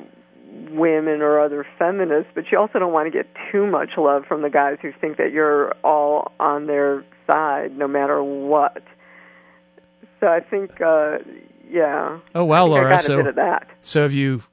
[0.71, 4.41] women or other feminists, but you also don't want to get too much love from
[4.41, 8.83] the guys who think that you're all on their side no matter what.
[10.19, 11.19] So I think, uh,
[11.69, 12.19] yeah.
[12.35, 12.99] Oh wow, Laura.
[12.99, 13.67] So, bit of that.
[13.81, 14.43] so have you?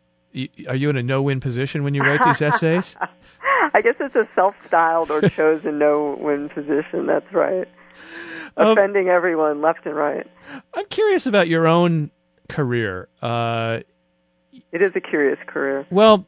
[0.69, 2.95] Are you in a no-win position when you write these essays?
[3.75, 7.07] I guess it's a self-styled or chosen no-win position.
[7.07, 7.69] That's right.
[8.57, 10.27] Um, Offending everyone left and right.
[10.75, 12.11] I'm curious about your own
[12.51, 13.09] career.
[13.23, 13.81] Uh,
[14.73, 15.87] It is a curious career.
[15.91, 16.27] well,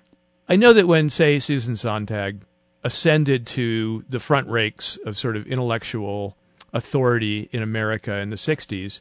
[0.48, 2.42] I know that when, say, Susan Sontag
[2.84, 6.36] ascended to the front ranks of sort of intellectual
[6.72, 9.00] authority in America in the 60s,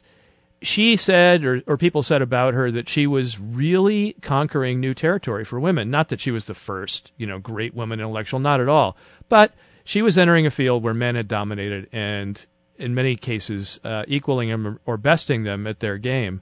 [0.62, 5.44] she said, or, or people said about her, that she was really conquering new territory
[5.44, 5.90] for women.
[5.90, 8.96] Not that she was the first, you know, great woman intellectual, not at all.
[9.28, 9.52] But
[9.84, 12.46] she was entering a field where men had dominated and,
[12.78, 16.40] in many cases, uh, equaling them or besting them at their game.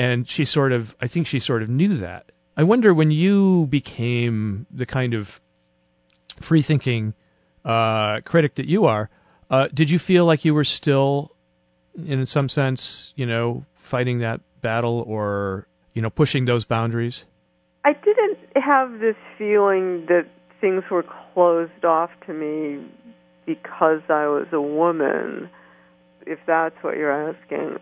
[0.00, 2.32] And she sort of, I think she sort of knew that.
[2.56, 5.42] I wonder when you became the kind of
[6.40, 7.12] free thinking
[7.66, 9.10] uh, critic that you are,
[9.50, 11.36] uh, did you feel like you were still,
[11.94, 17.24] in some sense, you know, fighting that battle or, you know, pushing those boundaries?
[17.84, 20.26] I didn't have this feeling that
[20.62, 22.86] things were closed off to me
[23.44, 25.50] because I was a woman,
[26.26, 27.80] if that's what you're asking.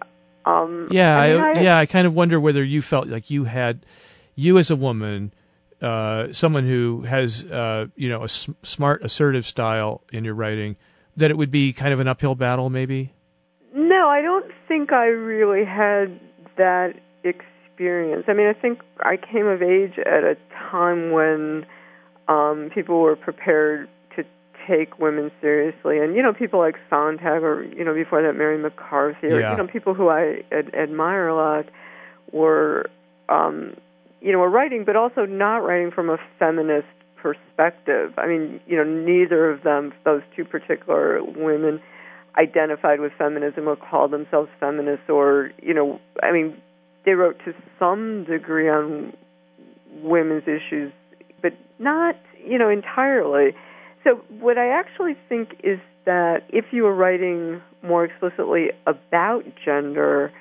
[0.48, 1.78] Um, Yeah, I mean, I, I- yeah.
[1.78, 3.84] I kind of wonder whether you felt like you had,
[4.34, 5.32] you as a woman,
[5.82, 10.76] uh, someone who has, uh, you know, a s- smart, assertive style in your writing,
[11.16, 13.12] that it would be kind of an uphill battle, maybe.
[13.74, 16.18] No, I don't think I really had
[16.56, 18.24] that experience.
[18.28, 20.37] I mean, I think I came of age at a
[20.70, 21.66] time when
[22.28, 23.88] um, people were prepared
[24.68, 28.59] take women seriously, and you know, people like Sontag, or you know, before that, Mary
[28.59, 29.52] McCarthy, or yeah.
[29.52, 31.66] you know, people who I ad- admire a lot
[32.33, 32.87] were,
[33.28, 33.76] um,
[34.20, 38.12] you know, were writing, but also not writing from a feminist perspective.
[38.18, 41.81] I mean, you know, neither of them, those two particular women,
[42.37, 46.61] identified with feminism or called themselves feminists, or you know, I mean,
[47.04, 49.14] they wrote to some degree on
[50.02, 50.92] women's issues,
[51.42, 53.54] but not, you know, entirely.
[54.08, 60.32] So, what I actually think is that if you were writing more explicitly about gender,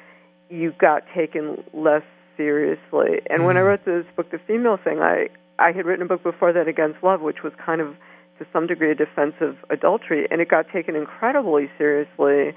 [0.50, 2.04] you got taken less
[2.38, 3.20] seriously.
[3.30, 3.44] And mm-hmm.
[3.44, 5.28] when I wrote this book, The Female Thing, I
[5.60, 7.96] I had written a book before that, Against Love, which was kind of
[8.40, 12.54] to some degree a defense of adultery, and it got taken incredibly seriously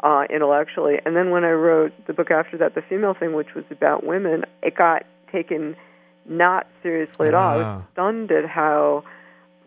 [0.00, 1.00] uh, intellectually.
[1.04, 4.06] And then when I wrote the book after that, The Female Thing, which was about
[4.06, 5.76] women, it got taken
[6.24, 7.50] not seriously at all.
[7.50, 9.04] I was stunned at how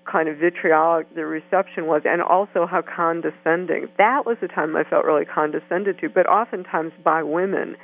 [0.09, 3.87] kind of vitriolic the reception was, and also how condescending.
[3.97, 7.75] That was the time I felt really condescended to, but oftentimes by women,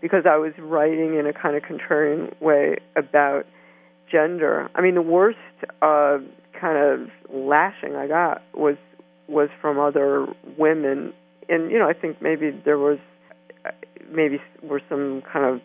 [0.00, 3.46] because I was writing in a kind of contrarian way about
[4.10, 4.70] gender.
[4.74, 5.38] I mean, the worst
[5.82, 6.18] uh,
[6.58, 8.76] kind of lashing I got was
[9.26, 10.26] was from other
[10.58, 11.12] women,
[11.48, 12.98] and you know, I think maybe there was
[14.10, 15.60] maybe were some kind of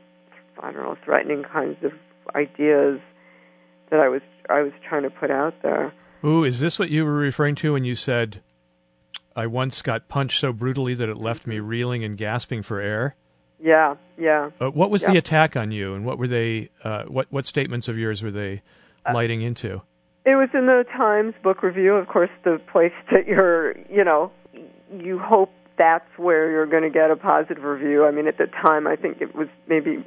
[0.62, 1.91] I don't know threatening kinds of
[2.36, 2.99] ideas
[3.91, 5.93] that I was I was trying to put out there.
[6.23, 8.41] Ooh, is this what you were referring to when you said,
[9.36, 13.15] I once got punched so brutally that it left me reeling and gasping for air?
[13.62, 14.49] Yeah, yeah.
[14.60, 15.12] Uh, what was Yeah.
[15.12, 16.69] the attack on you, and what were they?
[16.84, 18.62] Uh, what what statements of yours were they
[19.05, 19.82] Uh, lighting into?
[20.25, 24.32] It was in the Times book review, of course, the place that you're, you know,
[24.97, 28.05] you hope that's where you're going to get a positive review.
[28.05, 30.05] I mean, at the time, I think it was maybe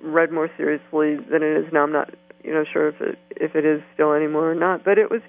[0.00, 1.82] read more seriously than it is now.
[1.82, 4.84] I'm not, you know, sure if it if it is still anymore or not.
[4.84, 5.20] But it was,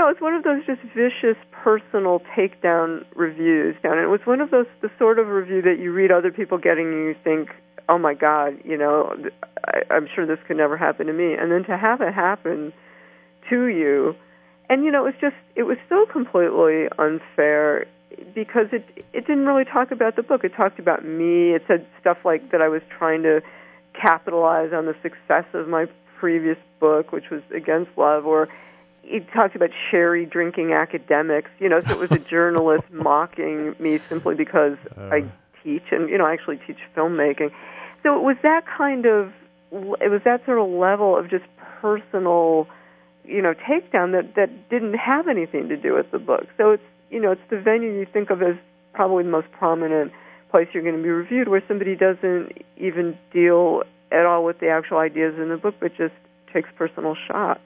[0.00, 3.76] know, it's one of those just vicious personal takedown reviews.
[3.84, 6.58] And it was one of those the sort of review that you read other people
[6.58, 7.50] getting, and you think,
[7.88, 9.14] oh my God, you know,
[9.66, 11.34] I, I'm sure this could never happen to me.
[11.34, 12.72] And then to have it happen
[13.50, 14.14] to you,
[14.68, 17.86] and you know, it was just it was so completely unfair
[18.34, 20.44] because it it didn't really talk about the book.
[20.44, 21.54] It talked about me.
[21.54, 23.42] It said stuff like that I was trying to
[24.00, 25.86] capitalize on the success of my
[26.18, 28.48] previous book, which was Against Love, or
[29.04, 31.50] it talked about sherry drinking academics.
[31.58, 35.62] You know, so it was a journalist mocking me simply because I uh.
[35.62, 37.52] teach, and you know, I actually teach filmmaking.
[38.02, 39.32] So it was that kind of
[39.72, 41.44] it was that sort of level of just
[41.80, 42.68] personal,
[43.24, 46.46] you know, takedown that that didn't have anything to do with the book.
[46.56, 48.56] So it's you know, it's the venue you think of as
[48.94, 50.12] probably the most prominent
[50.50, 54.68] place you're going to be reviewed, where somebody doesn't even deal at all with the
[54.68, 56.14] actual ideas in the book, but just
[56.52, 57.60] takes personal shots.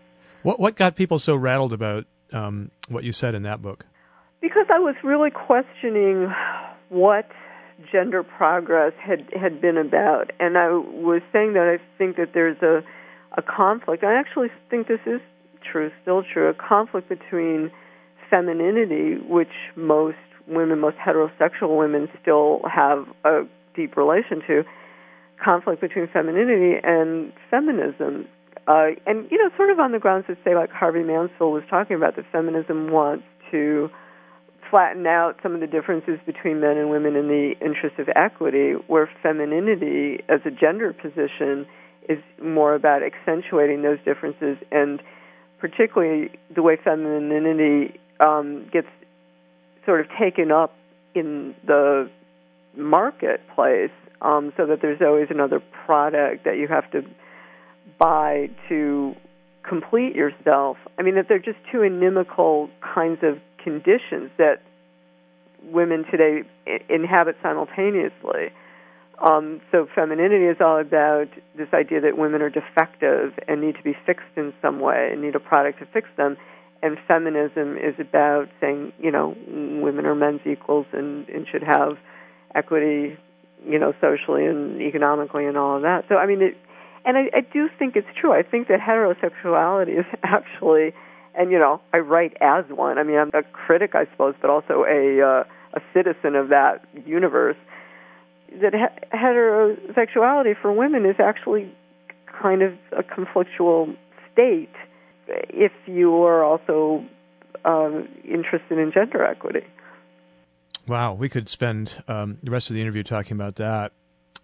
[0.46, 3.85] What what got people so rattled about um, what you said in that book?
[4.40, 6.32] Because I was really questioning
[6.88, 7.28] what
[7.90, 12.62] gender progress had had been about, and I was saying that I think that there's
[12.62, 12.85] a
[13.37, 14.04] a conflict.
[14.04, 15.20] I actually think this is
[15.68, 17.72] true, still true, a conflict between
[18.30, 24.62] femininity, which most women, most heterosexual women, still have a deep relation to,
[25.44, 28.28] conflict between femininity and feminism.
[28.66, 31.62] Uh, and you know, sort of on the grounds that say, like Harvey Mansfield was
[31.70, 33.88] talking about, that feminism wants to
[34.70, 38.72] flatten out some of the differences between men and women in the interest of equity,
[38.88, 41.66] where femininity as a gender position
[42.09, 45.00] is more about accentuating those differences, and
[45.61, 48.88] particularly the way femininity um, gets
[49.85, 50.74] sort of taken up
[51.14, 52.11] in the
[52.76, 57.02] marketplace, um, so that there's always another product that you have to
[57.98, 59.14] buy to
[59.68, 60.76] complete yourself.
[60.98, 64.62] I mean, that they're just two inimical kinds of conditions that
[65.64, 66.42] women today
[66.88, 68.52] inhabit simultaneously.
[69.18, 73.82] Um, so femininity is all about this idea that women are defective and need to
[73.82, 76.37] be fixed in some way and need a product to fix them.
[76.82, 81.96] And feminism is about saying, you know, women are men's equals and, and should have
[82.54, 83.16] equity,
[83.66, 86.04] you know, socially and economically and all of that.
[86.09, 86.56] So I mean, it,
[87.07, 88.33] and I, I do think it's true.
[88.33, 90.92] I think that heterosexuality is actually,
[91.35, 92.99] and you know, I write as one.
[92.99, 96.85] I mean, I'm a critic, I suppose, but also a uh, a citizen of that
[97.07, 97.57] universe.
[98.61, 101.73] That he- heterosexuality for women is actually
[102.40, 103.97] kind of a conflictual
[104.33, 104.75] state
[105.29, 107.05] if you are also
[107.64, 109.64] um, interested in gender equity.
[110.87, 113.92] Wow, we could spend um, the rest of the interview talking about that.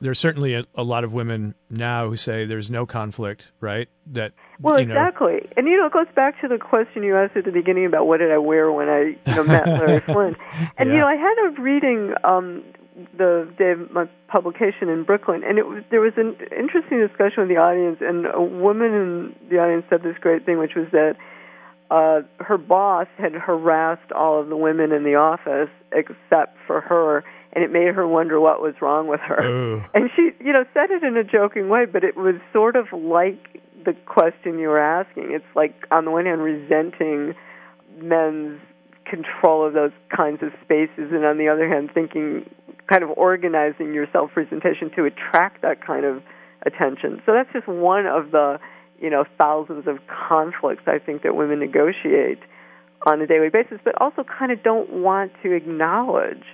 [0.03, 3.89] There's certainly a, a, lot of women now who say there's no conflict, right?
[4.09, 7.17] That well, you know, exactly, and you know, it goes back to the question you
[7.17, 10.01] asked at the beginning about what did I wear when I you know met Larry
[10.07, 10.37] Flynt,
[10.77, 10.95] and yeah.
[10.95, 12.65] you know, I had a reading um,
[13.17, 17.43] the day of my publication in Brooklyn, and it was there was an interesting discussion
[17.43, 20.89] with the audience, and a woman in the audience said this great thing, which was
[20.93, 21.17] that.
[21.91, 27.23] Uh, her boss had harassed all of the women in the office except for her,
[27.53, 29.43] and it made her wonder what was wrong with her.
[29.45, 29.85] Ooh.
[29.95, 32.87] And she, you know, said it in a joking way, but it was sort of
[32.93, 35.33] like the question you were asking.
[35.33, 37.35] It's like on the one hand resenting
[37.99, 38.61] men's
[39.05, 42.49] control of those kinds of spaces and on the other hand thinking
[42.89, 46.23] kind of organizing your self presentation to attract that kind of
[46.65, 47.21] attention.
[47.27, 48.59] So that's just one of the,
[49.01, 52.39] you know, thousands of conflicts I think that women negotiate
[53.05, 56.45] on a daily basis, but also kind of don't want to acknowledge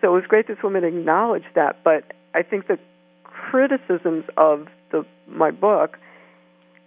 [0.00, 2.78] so it was great this woman acknowledged that, but I think the
[3.24, 5.98] criticisms of the my book,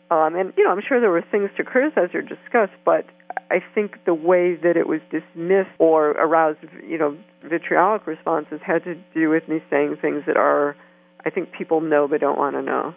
[0.09, 3.05] um, and you know, I'm sure there were things to criticize or discuss, but
[3.49, 8.83] I think the way that it was dismissed or aroused, you know, vitriolic responses had
[8.85, 10.75] to do with me saying things that are,
[11.25, 12.95] I think people know but don't want to know.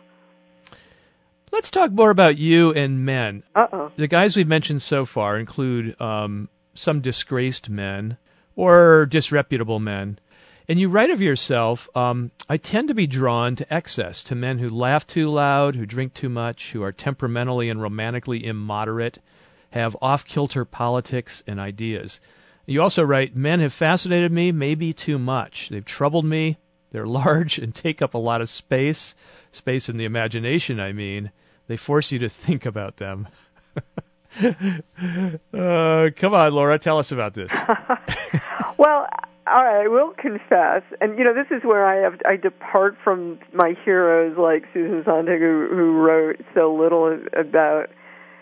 [1.53, 3.45] Let's talk more about you and men.
[3.55, 3.93] Uh oh.
[3.97, 8.17] The guys we've mentioned so far include um, some disgraced men
[8.57, 10.19] or disreputable men.
[10.69, 14.59] And you write of yourself, um, I tend to be drawn to excess, to men
[14.59, 19.19] who laugh too loud, who drink too much, who are temperamentally and romantically immoderate,
[19.71, 22.19] have off kilter politics and ideas.
[22.67, 25.69] You also write, Men have fascinated me, maybe too much.
[25.69, 26.59] They've troubled me.
[26.93, 29.15] They're large and take up a lot of space.
[29.53, 31.31] Space in the imagination, I mean.
[31.67, 33.29] They force you to think about them.
[36.11, 37.53] come on, Laura, tell us about this.
[38.79, 39.07] well,
[39.47, 42.97] all right, I will confess, and you know, this is where I have I depart
[43.05, 47.91] from my heroes like Susan Sontag, who, who wrote so little about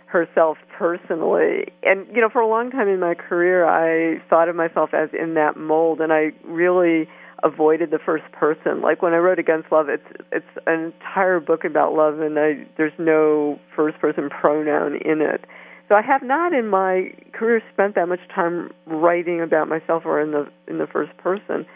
[0.07, 1.72] herself personally.
[1.83, 5.09] And you know, for a long time in my career, I thought of myself as
[5.12, 7.09] in that mold, and I really
[7.42, 8.81] avoided the first person.
[8.81, 12.66] Like when I wrote Against Love, it's it's an entire book about love, and I
[12.77, 15.44] there's no first person pronoun in it.
[15.93, 20.23] So I have not in my career spent that much time writing about myself or
[20.23, 21.67] in the in the first person.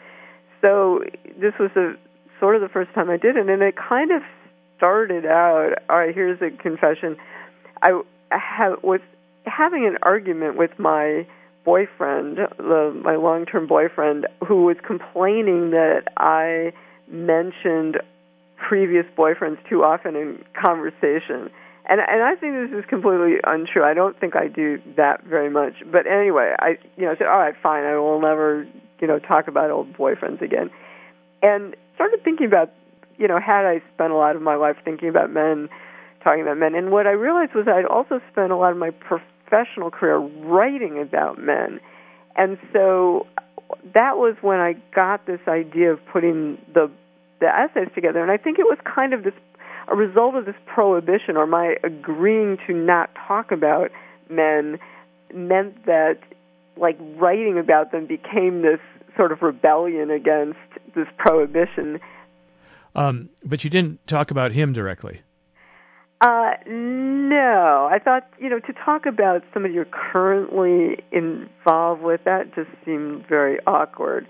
[0.63, 1.05] So
[1.39, 1.97] this was a
[2.41, 4.23] sort of the first time I did it, and it kind of
[4.79, 5.75] started out.
[5.91, 7.19] All right, here's a confession.
[7.83, 8.01] I
[8.33, 9.01] ha- was
[9.45, 11.27] having an argument with my
[11.67, 16.73] boyfriend, the, my long-term boyfriend, who was complaining that I
[17.07, 17.99] mentioned
[18.57, 21.51] previous boyfriends too often in conversation
[21.89, 23.85] and and I think this is completely untrue.
[23.85, 25.75] I don't think I do that very much.
[25.91, 28.67] But anyway, I you know said, all right, fine, I will never
[29.01, 30.71] you know talk about old boyfriends again,
[31.43, 32.73] and started thinking about
[33.19, 35.69] you know had I spent a lot of my life thinking about men,
[36.25, 38.91] talking about men, and what I realized was I'd also spent a lot of my
[38.91, 41.79] professional career writing about men,
[42.35, 43.27] and so
[43.95, 46.91] that was when I got this idea of putting the
[47.39, 49.35] the essays together, and I think it was kind of this
[49.89, 53.91] a result of this prohibition or my agreeing to not talk about
[54.29, 54.79] men
[55.35, 56.19] meant that
[56.77, 58.81] like writing about them became this
[59.17, 60.59] sort of rebellion against
[60.95, 62.01] this prohibition.
[62.95, 65.21] Um, but you didn't talk about him directly.
[66.21, 72.55] Uh, no, I thought you know to talk about somebody you're currently involved with that
[72.55, 74.27] just seemed very awkward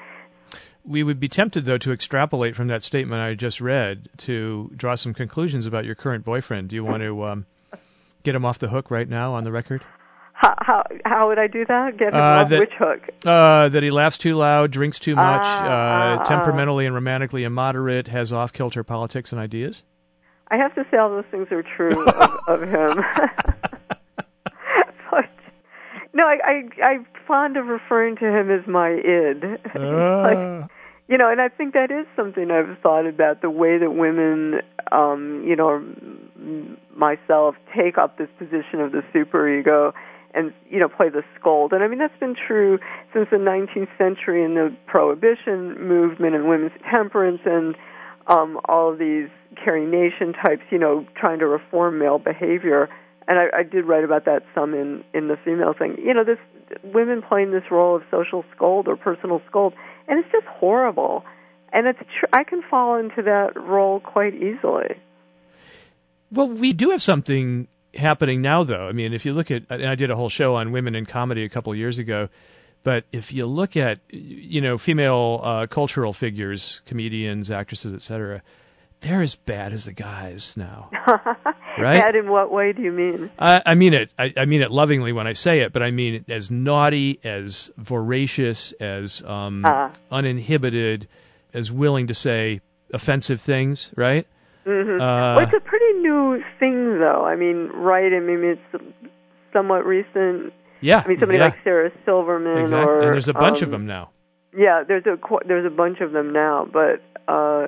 [0.86, 4.94] we would be tempted, though, to extrapolate from that statement I just read to draw
[4.94, 6.68] some conclusions about your current boyfriend.
[6.68, 7.46] Do you want to um,
[8.22, 9.84] get him off the hook right now on the record?
[10.32, 11.96] How how, how would I do that?
[11.96, 13.00] Get him uh, off that, which hook?
[13.24, 18.08] Uh, that he laughs too loud, drinks too much, uh, uh, temperamentally and romantically immoderate,
[18.08, 19.82] has off kilter politics and ideas.
[20.48, 23.02] I have to say all those things are true of, of him.
[25.10, 25.30] but
[26.12, 29.42] no, I, I I'm fond of referring to him as my id.
[29.74, 30.70] like,
[31.08, 34.60] you know, and I think that is something I've thought about the way that women,
[34.90, 35.84] um, you know,
[36.94, 39.92] myself take up this position of the superego
[40.34, 41.72] and you know play the scold.
[41.72, 42.78] And I mean that's been true
[43.12, 47.74] since the 19th century in the prohibition movement and women's temperance and
[48.26, 49.28] um, all of these
[49.62, 52.88] Carrie Nation types, you know, trying to reform male behavior.
[53.28, 55.96] And I, I did write about that some in in the female thing.
[55.98, 56.38] You know, this
[56.84, 59.72] women playing this role of social scold or personal scold
[60.08, 61.24] and it's just horrible.
[61.72, 64.96] And it's tr- I can fall into that role quite easily.
[66.32, 68.88] Well, we do have something happening now, though.
[68.88, 71.06] I mean, if you look at, and I did a whole show on women in
[71.06, 72.28] comedy a couple of years ago,
[72.86, 78.42] But if you look at, you know, female uh, cultural figures, comedians, actresses, etc.,
[79.00, 80.90] they're as bad as the guys now,
[81.82, 82.00] right?
[82.00, 83.30] Bad in what way do you mean?
[83.38, 84.10] I, I mean it.
[84.18, 87.20] I, I, mean it lovingly when I say it, but I mean it as naughty,
[87.24, 89.90] as voracious, as um, uh.
[90.10, 91.08] uninhibited,
[91.52, 92.60] as willing to say
[92.92, 94.26] offensive things, right?
[94.66, 95.00] Mm-hmm.
[95.00, 97.24] Uh, well, it's a pretty new thing, though.
[97.24, 98.12] I mean, right?
[98.12, 98.84] I mean, it's
[99.52, 100.52] somewhat recent.
[100.80, 101.02] Yeah.
[101.04, 101.46] I mean, somebody yeah.
[101.46, 102.84] like Sarah Silverman, exactly.
[102.84, 104.10] or and there's a bunch um, of them now.
[104.56, 107.66] Yeah, there's a there's a bunch of them now, but uh,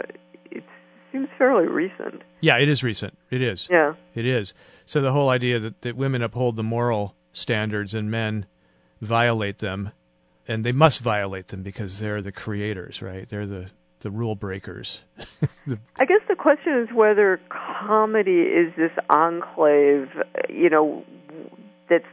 [1.12, 2.22] seems fairly recent.
[2.40, 3.16] Yeah, it is recent.
[3.30, 3.68] It is.
[3.70, 4.54] Yeah, it is.
[4.86, 8.46] So the whole idea that, that women uphold the moral standards and men
[9.00, 9.92] violate them,
[10.46, 13.28] and they must violate them because they're the creators, right?
[13.28, 15.00] They're the the rule breakers.
[15.66, 20.08] the, I guess the question is whether comedy is this enclave,
[20.48, 21.04] you know,
[21.88, 22.04] that's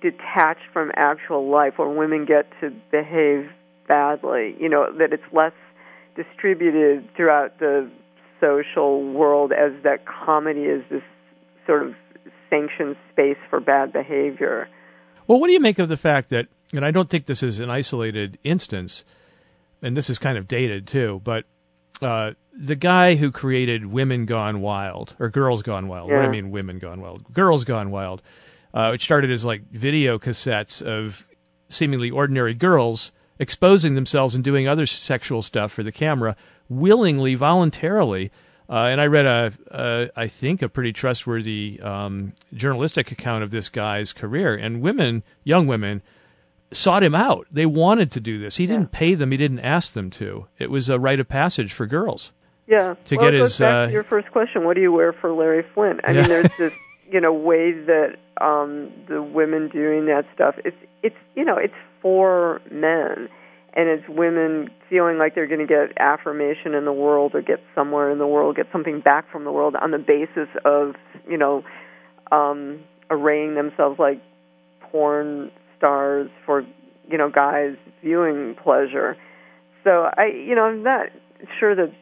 [0.00, 3.50] detached from actual life, where women get to behave
[3.86, 4.54] badly.
[4.60, 5.52] You know, that it's less
[6.14, 7.90] distributed throughout the
[8.40, 11.02] social world as that comedy is this
[11.66, 11.94] sort of
[12.50, 14.68] sanctioned space for bad behavior.
[15.26, 17.60] Well, what do you make of the fact that, and I don't think this is
[17.60, 19.04] an isolated instance,
[19.82, 21.44] and this is kind of dated too, but
[22.00, 26.08] uh, the guy who created Women Gone Wild or Girls Gone Wild.
[26.08, 26.16] Yeah.
[26.16, 27.32] What do I mean, Women Gone Wild?
[27.32, 28.22] Girls Gone Wild.
[28.74, 31.26] Uh, which started as like video cassettes of
[31.70, 36.36] seemingly ordinary girls exposing themselves and doing other sexual stuff for the camera
[36.68, 38.30] willingly, voluntarily.
[38.70, 43.50] Uh, and I read a, a, I think, a pretty trustworthy um, journalistic account of
[43.50, 44.54] this guy's career.
[44.54, 46.02] And women, young women,
[46.70, 47.46] sought him out.
[47.50, 48.56] They wanted to do this.
[48.56, 49.30] He didn't pay them.
[49.30, 50.48] He didn't ask them to.
[50.58, 52.32] It was a rite of passage for girls.
[52.66, 52.94] Yeah.
[53.06, 54.64] To well, get it goes his back uh, to your first question.
[54.64, 56.00] What do you wear for Larry Flynt?
[56.04, 56.20] I Yeah.
[56.20, 56.72] mean, there's this
[57.10, 60.56] you know way that um, the women doing that stuff.
[60.62, 63.30] It's it's you know it's for men,
[63.74, 67.60] and it's women feeling like they're going to get affirmation in the world or get
[67.74, 70.94] somewhere in the world, get something back from the world on the basis of
[71.28, 71.62] you know
[72.32, 74.20] um, arraying themselves like
[74.90, 76.64] porn stars for
[77.08, 79.16] you know guys viewing pleasure.
[79.84, 81.06] So I you know I'm not
[81.58, 81.92] sure that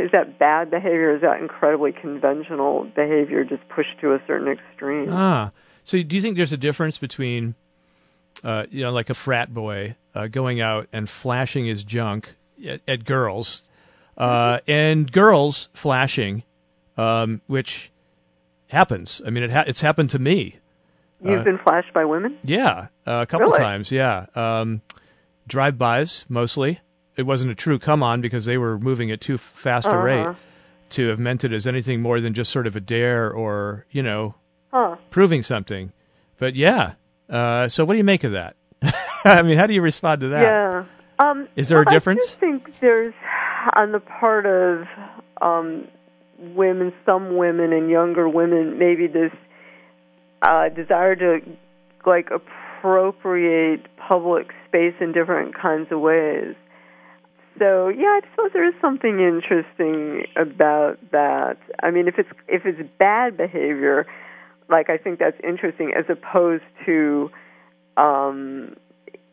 [0.00, 5.08] is that bad behavior is that incredibly conventional behavior just pushed to a certain extreme.
[5.10, 5.50] Ah,
[5.82, 7.54] so do you think there's a difference between,
[8.44, 12.34] uh, you know, like a frat boy uh, going out and flashing his junk
[12.66, 13.62] at, at girls,
[14.18, 16.42] uh, and girls flashing,
[16.96, 17.90] um, which
[18.68, 19.20] happens.
[19.26, 20.56] I mean, it ha- it's happened to me.
[21.22, 22.38] You've uh, been flashed by women?
[22.44, 23.58] Yeah, uh, a couple Really?
[23.60, 23.90] times.
[23.90, 24.82] Yeah, um,
[25.46, 26.80] drive-bys mostly.
[27.16, 29.98] It wasn't a true come on because they were moving at too fast a Uh-huh.
[30.00, 30.28] rate
[30.90, 34.02] to have meant it as anything more than just sort of a dare or you
[34.02, 34.34] know
[34.72, 34.96] Huh.
[35.10, 35.92] proving something.
[36.38, 36.92] But yeah,
[37.28, 38.56] uh, so what do you make of that?
[39.24, 40.42] I mean, how do you respond to that?
[40.42, 40.84] Yeah.
[41.18, 42.22] Um, Is there a difference?
[42.22, 43.14] I just think there's,
[43.74, 44.86] on the part of
[45.40, 45.88] um,
[46.38, 49.32] women, some women and younger women, maybe this
[50.42, 51.40] uh, desire to
[52.04, 56.54] like appropriate public space in different kinds of ways.
[57.58, 61.56] So yeah, I suppose there is something interesting about that.
[61.82, 64.06] I mean, if it's if it's bad behavior,
[64.68, 67.30] like I think that's interesting, as opposed to,
[67.96, 68.76] um,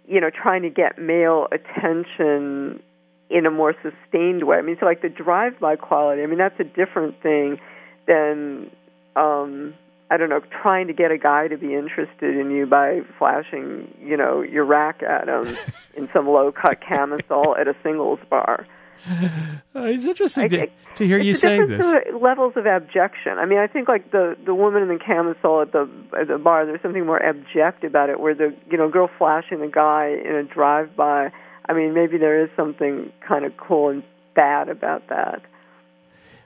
[0.07, 2.81] you know, trying to get male attention
[3.29, 4.57] in a more sustained way.
[4.57, 6.21] I mean, so like the drive-by quality.
[6.21, 7.59] I mean, that's a different thing
[8.05, 8.69] than,
[9.15, 9.73] um,
[10.11, 13.91] I don't know, trying to get a guy to be interested in you by flashing,
[13.99, 15.57] you know, your rack at him
[15.95, 18.67] in some low-cut camisole at a singles bar.
[19.75, 21.83] Uh, it's interesting I- to, to hear you say this.
[22.13, 23.37] levels of abjection.
[23.39, 25.89] I mean, I think like the the woman in the camisole at the
[26.19, 26.65] at the bar.
[26.67, 30.35] There's something more abject about it, where the you know girl flashing the guy in
[30.35, 31.31] a drive by.
[31.67, 34.03] I mean, maybe there is something kind of cool and
[34.35, 35.41] bad about that.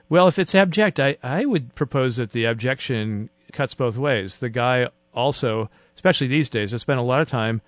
[0.08, 4.38] Well, if it's abject, I, I would propose that the abjection cuts both ways.
[4.38, 7.60] The guy also, especially these days, has spent a lot of time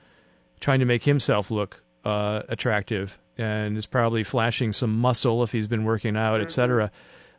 [0.59, 5.67] trying to make himself look uh, attractive and is probably flashing some muscle if he's
[5.67, 6.91] been working out, etc.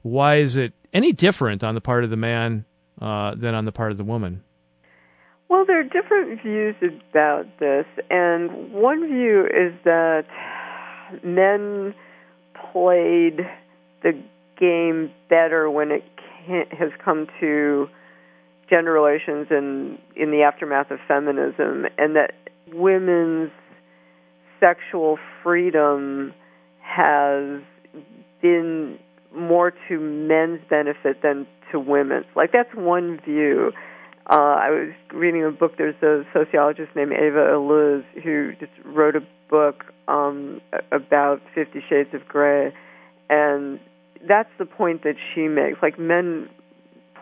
[0.02, 2.66] Why is it any different on the part of the man
[3.00, 4.44] uh, than on the part of the woman?
[5.48, 10.24] Well, there are different views about this, and one view is that
[11.24, 11.94] men
[12.72, 13.42] played
[14.02, 14.18] the
[14.58, 16.04] game better when it
[16.72, 17.90] has come to
[18.70, 22.34] gender relations and in the aftermath of feminism, and that
[22.74, 23.52] women's
[24.62, 26.34] sexual freedom
[26.82, 27.62] has
[28.42, 28.98] been
[29.36, 32.26] more to men's benefit than to women's.
[32.36, 33.72] Like that's one view.
[34.30, 35.74] Uh, I was reading a book.
[35.78, 42.10] There's a sociologist named Eva Illouz who just wrote a book um, about Fifty Shades
[42.14, 42.74] of Grey,
[43.30, 43.80] and
[44.28, 45.82] that's the point that she makes.
[45.82, 46.50] Like men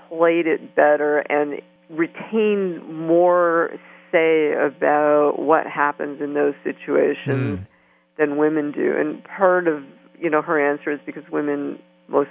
[0.09, 3.71] played it better and retained more
[4.11, 7.67] say about what happens in those situations mm.
[8.17, 8.95] than women do.
[8.97, 9.83] And part of
[10.19, 12.29] you know her answer is because women most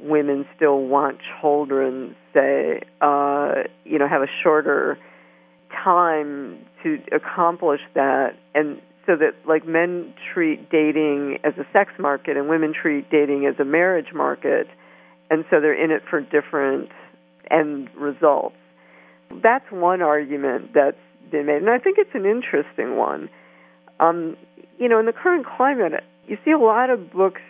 [0.00, 3.52] women still want children say uh
[3.84, 4.98] you know have a shorter
[5.72, 12.36] time to accomplish that and so that like men treat dating as a sex market
[12.36, 14.66] and women treat dating as a marriage market
[15.30, 16.90] and so they're in it for different
[17.50, 18.56] end results
[19.42, 20.96] that's one argument that's
[21.30, 23.28] been made and i think it's an interesting one
[24.00, 24.36] um
[24.78, 25.92] you know in the current climate
[26.26, 27.40] you see a lot of books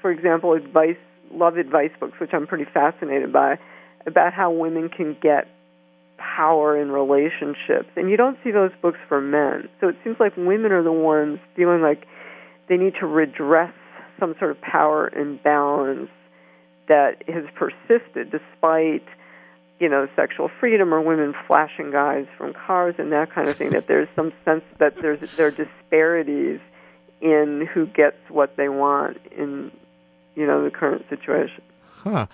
[0.00, 0.96] for example advice
[1.32, 3.58] love advice books which i'm pretty fascinated by
[4.06, 5.48] about how women can get
[6.36, 7.90] power in relationships.
[7.96, 9.68] And you don't see those books for men.
[9.80, 12.06] So it seems like women are the ones feeling like
[12.68, 13.72] they need to redress
[14.18, 16.10] some sort of power imbalance
[16.88, 19.04] that has persisted despite
[19.80, 23.70] you know sexual freedom or women flashing guys from cars and that kind of thing
[23.70, 26.60] that there's some sense that there's there are disparities
[27.20, 29.70] in who gets what they want in
[30.34, 31.62] you know the current situation
[32.02, 32.26] huh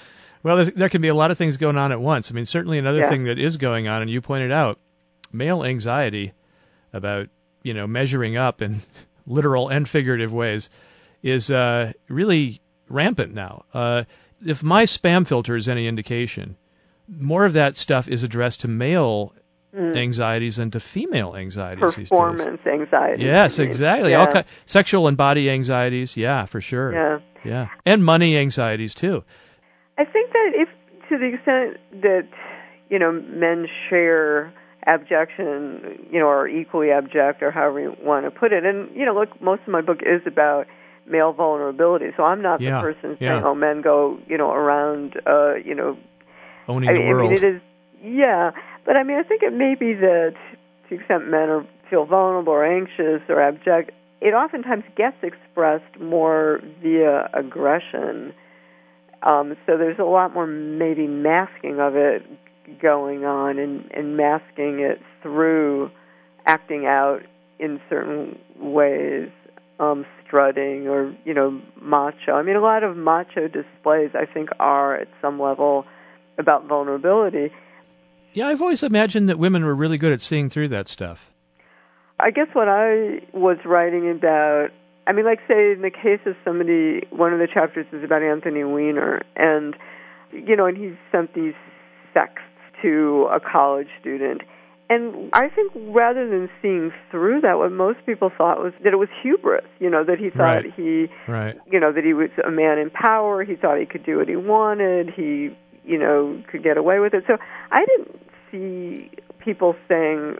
[0.42, 2.30] well, there can be a lot of things going on at once.
[2.30, 3.10] I mean, certainly another yeah.
[3.10, 4.78] thing that is going on, and you pointed out,
[5.32, 6.32] male anxiety
[6.92, 7.28] about
[7.62, 8.82] you know measuring up in
[9.26, 10.70] literal and figurative ways
[11.22, 13.64] is uh, really rampant now.
[13.74, 14.04] Uh,
[14.44, 16.56] if my spam filter is any indication,
[17.18, 19.34] more of that stuff is addressed to male
[19.74, 19.96] mm.
[19.96, 22.08] anxieties than to female anxieties.
[22.08, 23.24] Performance anxiety.
[23.24, 24.12] Yes, exactly.
[24.12, 24.20] Yeah.
[24.20, 26.16] All ki- sexual and body anxieties.
[26.16, 26.92] Yeah, for sure.
[26.92, 27.18] Yeah.
[27.44, 29.24] Yeah, and money anxieties too.
[29.98, 30.68] I think that if,
[31.08, 32.28] to the extent that
[32.90, 34.52] you know men share
[34.86, 39.06] abjection, you know, or equally abject, or however you want to put it, and you
[39.06, 40.66] know, look, most of my book is about
[41.06, 43.34] male vulnerability, so I'm not yeah, the person yeah.
[43.34, 45.96] saying, "Oh, men go, you know, around, uh, you know,
[46.70, 47.60] owning I, the world." I mean, it is,
[48.02, 48.52] yeah,
[48.86, 52.04] but I mean, I think it may be that to the extent men are feel
[52.04, 53.90] vulnerable or anxious or abject,
[54.20, 58.32] it oftentimes gets expressed more via aggression
[59.22, 62.22] um, so there's a lot more maybe masking of it
[62.80, 65.90] going on and, and masking it through
[66.46, 67.20] acting out
[67.58, 69.28] in certain ways,
[69.78, 72.32] um, strutting or, you know, macho.
[72.32, 75.84] I mean, a lot of macho displays, I think, are at some level
[76.38, 77.52] about vulnerability.
[78.32, 81.30] Yeah, I've always imagined that women were really good at seeing through that stuff.
[82.18, 84.70] I guess what I was writing about
[85.06, 88.22] I mean, like say in the case of somebody, one of the chapters is about
[88.22, 89.74] Anthony Weiner, and
[90.30, 91.54] you know, and he sent these
[92.14, 92.46] sexts
[92.82, 94.42] to a college student.
[94.88, 98.98] And I think rather than seeing through that, what most people thought was that it
[98.98, 99.64] was hubris.
[99.78, 100.74] You know, that he thought right.
[100.76, 101.56] he, right.
[101.70, 103.44] you know, that he was a man in power.
[103.44, 105.10] He thought he could do what he wanted.
[105.10, 107.24] He, you know, could get away with it.
[107.26, 107.36] So
[107.70, 108.20] I didn't
[108.50, 110.38] see people saying,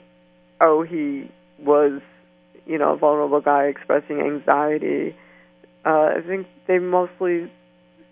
[0.61, 2.01] "Oh, he was
[2.71, 5.17] you know, a vulnerable guy expressing anxiety.
[5.85, 7.51] Uh, I think they mostly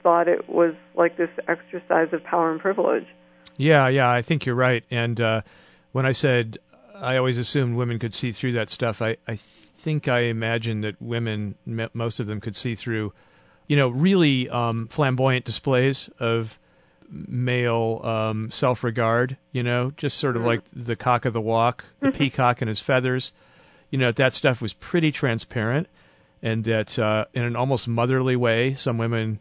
[0.02, 3.06] thought it was like this exercise of power and privilege.
[3.56, 4.82] Yeah, yeah, I think you're right.
[4.90, 5.42] And uh,
[5.92, 6.58] when I said
[6.94, 11.00] I always assumed women could see through that stuff, I, I think I imagined that
[11.00, 11.54] women,
[11.92, 13.12] most of them, could see through,
[13.68, 16.58] you know, really um, flamboyant displays of
[17.10, 20.48] male um, self regard, you know, just sort of mm-hmm.
[20.48, 23.32] like the cock of the walk, the peacock and his feathers
[23.90, 25.88] you know that stuff was pretty transparent,
[26.42, 29.40] and that uh, in an almost motherly way, some women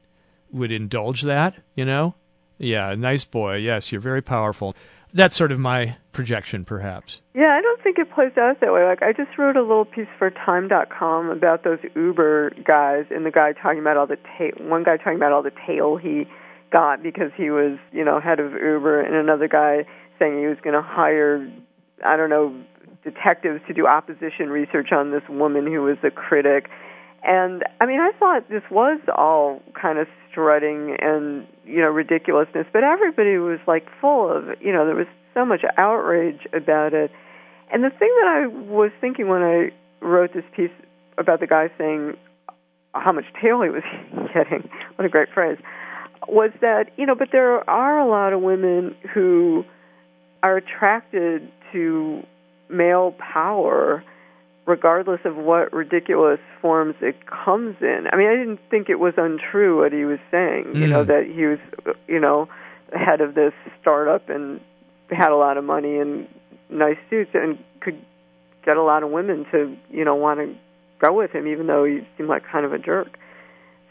[0.51, 1.55] would indulge that.
[1.75, 2.15] You know,
[2.57, 3.55] yeah, nice boy.
[3.55, 4.75] Yes, you're very powerful.
[5.13, 7.21] That's sort of my projection, perhaps.
[7.33, 8.83] Yeah, I don't think it plays out that way.
[8.83, 13.31] Like I just wrote a little piece for Time.com about those Uber guys, and the
[13.31, 16.27] guy talking about all the ta- one guy talking about all the tail he
[16.71, 19.85] got because he was, you know, head of Uber, and another guy
[20.19, 21.49] saying he was going to hire,
[22.05, 22.55] I don't know,
[23.03, 26.69] detectives to do opposition research on this woman who was a critic.
[27.23, 32.67] And I mean, I thought this was all kind of strutting and, you know, ridiculousness,
[32.71, 37.11] but everybody was like full of, you know, there was so much outrage about it.
[37.71, 40.71] And the thing that I was thinking when I wrote this piece
[41.17, 42.15] about the guy saying
[42.93, 43.83] how much tail he was
[44.33, 45.57] getting, what a great phrase,
[46.27, 49.65] was that, you know, but there are a lot of women who
[50.43, 52.23] are attracted to
[52.69, 54.03] male power
[54.65, 58.05] regardless of what ridiculous forms it comes in.
[58.11, 60.79] I mean, I didn't think it was untrue what he was saying, mm.
[60.79, 61.07] you know, mm.
[61.07, 62.49] that he was, you know,
[62.93, 64.59] head of this startup and
[65.09, 66.27] had a lot of money and
[66.69, 67.99] nice suits and could
[68.65, 70.55] get a lot of women to you know want to
[71.01, 73.17] go with him, even though he seemed like kind of a jerk.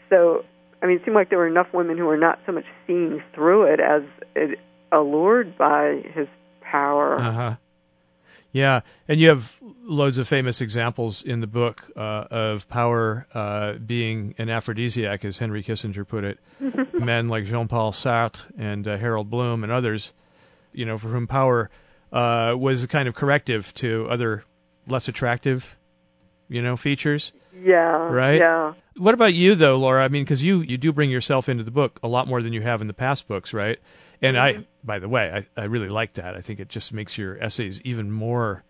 [0.09, 0.43] So,
[0.81, 3.21] I mean, it seemed like there were enough women who were not so much seeing
[3.33, 4.03] through it as
[4.35, 4.59] it,
[4.91, 6.27] allured by his
[6.61, 7.19] power.
[7.19, 7.55] Uh huh.
[8.53, 13.73] Yeah, and you have loads of famous examples in the book uh, of power uh,
[13.73, 16.39] being an aphrodisiac, as Henry Kissinger put it.
[16.93, 20.13] Men like Jean-Paul Sartre and uh, Harold Bloom and others,
[20.73, 21.69] you know, for whom power
[22.11, 24.43] uh, was a kind of corrective to other
[24.87, 25.77] less attractive,
[26.47, 27.33] you know, features.
[27.61, 27.75] Yeah.
[27.75, 28.39] Right.
[28.39, 28.73] Yeah.
[28.97, 30.03] What about you, though, Laura?
[30.03, 32.53] I mean, because you you do bring yourself into the book a lot more than
[32.53, 33.79] you have in the past books, right?
[34.21, 34.59] And mm-hmm.
[34.59, 36.35] I, by the way, I, I really like that.
[36.35, 38.63] I think it just makes your essays even more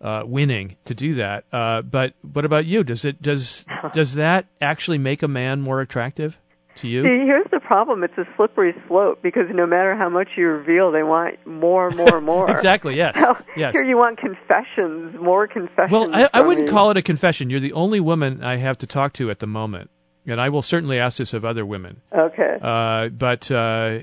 [0.00, 1.44] uh, winning to do that.
[1.52, 2.84] Uh, but what about you?
[2.84, 6.38] Does it does does that actually make a man more attractive
[6.78, 7.02] to you?
[7.02, 8.04] See, here's the problem.
[8.04, 12.20] It's a slippery slope because no matter how much you reveal, they want more, more,
[12.22, 12.50] more.
[12.50, 12.96] exactly.
[12.96, 13.18] Yes.
[13.18, 13.72] So yes.
[13.74, 15.90] Here you want confessions, more confessions.
[15.90, 17.50] Well, I, I wouldn't call it a confession.
[17.50, 19.90] You're the only woman I have to talk to at the moment,
[20.26, 22.00] and I will certainly ask this of other women.
[22.16, 22.56] Okay.
[22.60, 24.00] Uh, but uh,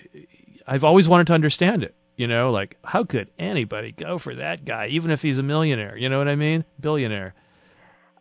[0.68, 1.96] I've always wanted to understand it.
[2.18, 5.98] You know, like how could anybody go for that guy, even if he's a millionaire?
[5.98, 6.64] You know what I mean?
[6.80, 7.34] Billionaire.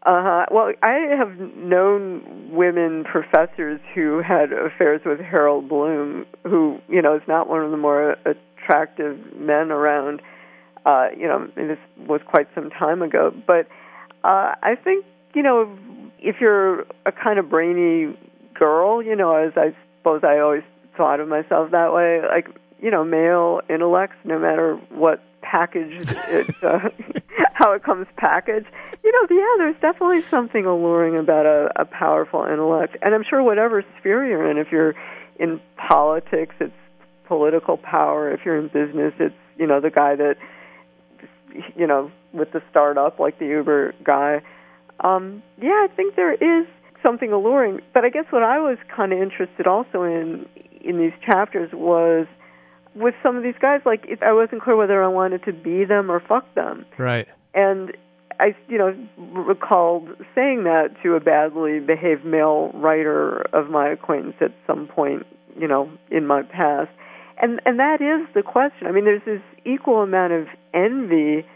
[0.04, 0.46] Uh huh.
[0.50, 7.16] Well, I have known women professors who had affairs with Harold Bloom, who you know
[7.16, 10.20] is not one of the more attractive men around.
[10.84, 13.66] Uh, you know, this was quite some time ago, but
[14.24, 15.74] uh, I think you know
[16.18, 18.14] if you're a kind of brainy
[18.52, 20.64] girl, you know, as I suppose I always
[20.98, 22.48] thought of myself that way, like
[22.78, 26.88] you know, male intellects, no matter what package it, uh,
[27.52, 28.66] how it comes packaged.
[29.02, 33.42] You know, yeah, there's definitely something alluring about a, a powerful intellect, and I'm sure
[33.42, 34.94] whatever sphere you're in, if you're
[35.38, 36.72] in politics, it's
[37.26, 38.30] political power.
[38.30, 40.36] If you're in business, it's you know the guy that
[41.76, 44.42] you know with the startup, like the Uber guy.
[45.00, 46.66] Um, yeah, I think there is
[47.02, 47.80] something alluring.
[47.92, 50.46] But I guess what I was kind of interested also in
[50.80, 52.26] in these chapters was
[52.94, 55.84] with some of these guys, like it, I wasn't clear whether I wanted to be
[55.84, 56.86] them or fuck them.
[56.98, 57.26] Right.
[57.54, 57.96] And
[58.40, 64.36] I, you know, recalled saying that to a badly behaved male writer of my acquaintance
[64.40, 65.26] at some point,
[65.58, 66.90] you know, in my past.
[67.40, 68.86] And and that is the question.
[68.86, 71.46] I mean, there's this equal amount of envy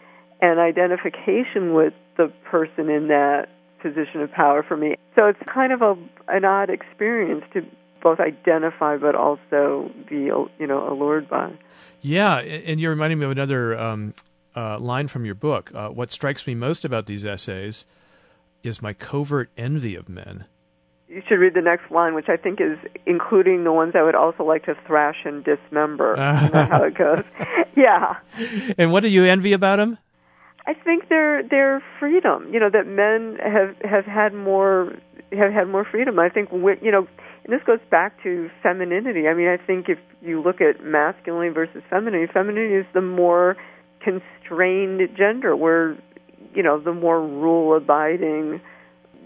[0.40, 3.48] and identification with the person in that
[3.80, 4.96] position of power for me.
[5.16, 5.94] So it's kind of a
[6.28, 7.62] an odd experience to
[8.02, 11.52] both identify but also be you know allured by.
[12.00, 14.14] Yeah, and you're reminding me of another um,
[14.54, 15.70] uh, line from your book.
[15.74, 17.84] Uh, what strikes me most about these essays
[18.62, 20.44] is my covert envy of men.
[21.08, 24.14] You should read the next line, which I think is including the ones I would
[24.14, 26.10] also like to thrash and dismember.
[26.44, 27.24] you know how it goes.
[27.76, 28.16] Yeah.
[28.76, 29.98] And what do you envy about them?
[30.66, 32.52] I think their their freedom.
[32.52, 34.96] You know that men have have had more
[35.30, 36.18] have had more freedom.
[36.18, 37.06] I think you know
[37.48, 39.26] this goes back to femininity.
[39.26, 43.56] I mean, I think if you look at masculinity versus femininity, femininity is the more
[44.00, 45.96] constrained gender, where
[46.54, 48.60] you know the more rule abiding,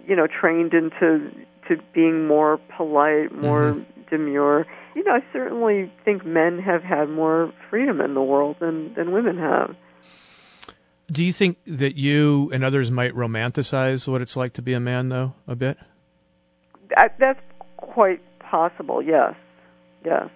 [0.07, 1.31] you know, trained into
[1.69, 4.01] to being more polite, more mm-hmm.
[4.09, 4.67] demure.
[4.95, 9.13] You know, I certainly think men have had more freedom in the world than than
[9.13, 9.75] women have.
[11.11, 14.81] Do you think that you and others might romanticize what it's like to be a
[14.81, 15.77] man, though, a bit?
[16.97, 17.41] That, that's
[17.93, 19.03] quite possible.
[19.03, 19.35] Yes,
[20.05, 20.29] yes.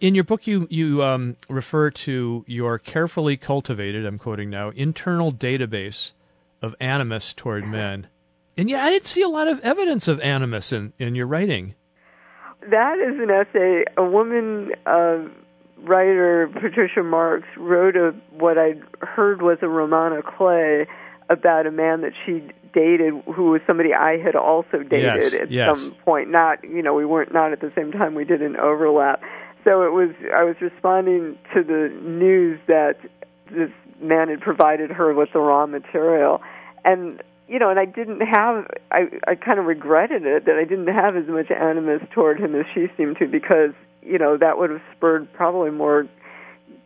[0.00, 5.30] In your book, you you um, refer to your carefully cultivated, I'm quoting now, internal
[5.30, 6.12] database
[6.62, 8.06] of animus toward men,
[8.56, 11.74] and yeah, I didn't see a lot of evidence of animus in in your writing.
[12.70, 13.84] That is an essay.
[13.98, 15.18] A woman uh,
[15.82, 20.88] writer, Patricia Marx, wrote a what I heard was a roman à clef
[21.28, 22.42] about a man that she
[22.74, 25.80] dated who was somebody I had also dated yes, at yes.
[25.80, 26.30] some point.
[26.30, 28.14] Not, you know, we weren't not at the same time.
[28.14, 29.22] We didn't overlap.
[29.64, 30.10] So it was.
[30.34, 32.98] I was responding to the news that
[33.50, 33.70] this
[34.00, 36.42] man had provided her with the raw material,
[36.84, 38.66] and you know, and I didn't have.
[38.90, 42.54] I I kind of regretted it that I didn't have as much animus toward him
[42.54, 43.72] as she seemed to, because
[44.02, 46.06] you know that would have spurred probably more,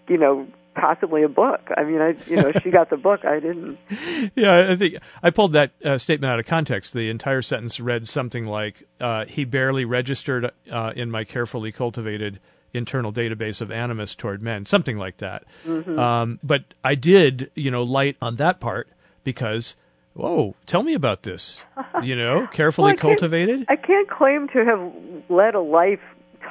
[0.06, 0.46] you know,
[0.78, 1.60] possibly a book.
[1.76, 3.78] I mean, I you know she got the book, I didn't.
[4.34, 6.92] Yeah, I think I pulled that uh, statement out of context.
[6.92, 12.40] The entire sentence read something like, uh, "He barely registered uh, in my carefully cultivated."
[12.74, 15.42] internal database of animus toward men, something like that.
[15.66, 15.98] Mm-hmm.
[15.98, 18.88] Um, but I did, you know, light on that part
[19.24, 19.74] because,
[20.12, 21.62] whoa, tell me about this.
[22.02, 23.64] You know, carefully well, I cultivated.
[23.68, 26.02] I can't claim to have led a life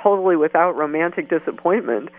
[0.04, 2.10] totally without romantic disappointment.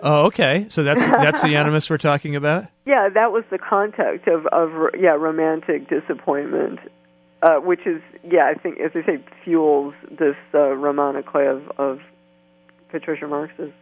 [0.00, 0.66] Oh, okay.
[0.68, 2.66] So that's that's the animus we're talking about.
[2.86, 6.80] Yeah, that was the context of of yeah romantic disappointment,
[7.42, 12.00] uh, which is yeah I think as I say fuels this uh, roman of, of
[12.90, 13.72] Patricia Marx's.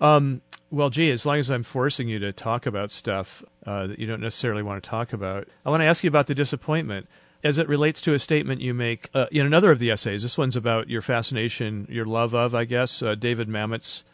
[0.00, 3.98] Um, well, gee, as long as I'm forcing you to talk about stuff uh, that
[3.98, 7.08] you don't necessarily want to talk about, I want to ask you about the disappointment
[7.42, 10.22] as it relates to a statement you make uh, in another of the essays.
[10.22, 14.04] This one's about your fascination, your love of, I guess, uh, David Mamet's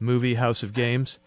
[0.00, 1.18] movie House of Games,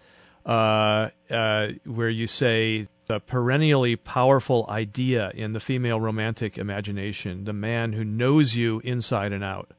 [0.46, 7.54] uh, uh, where you say the perennially powerful idea in the female romantic imagination, the
[7.54, 9.72] man who knows you inside and out.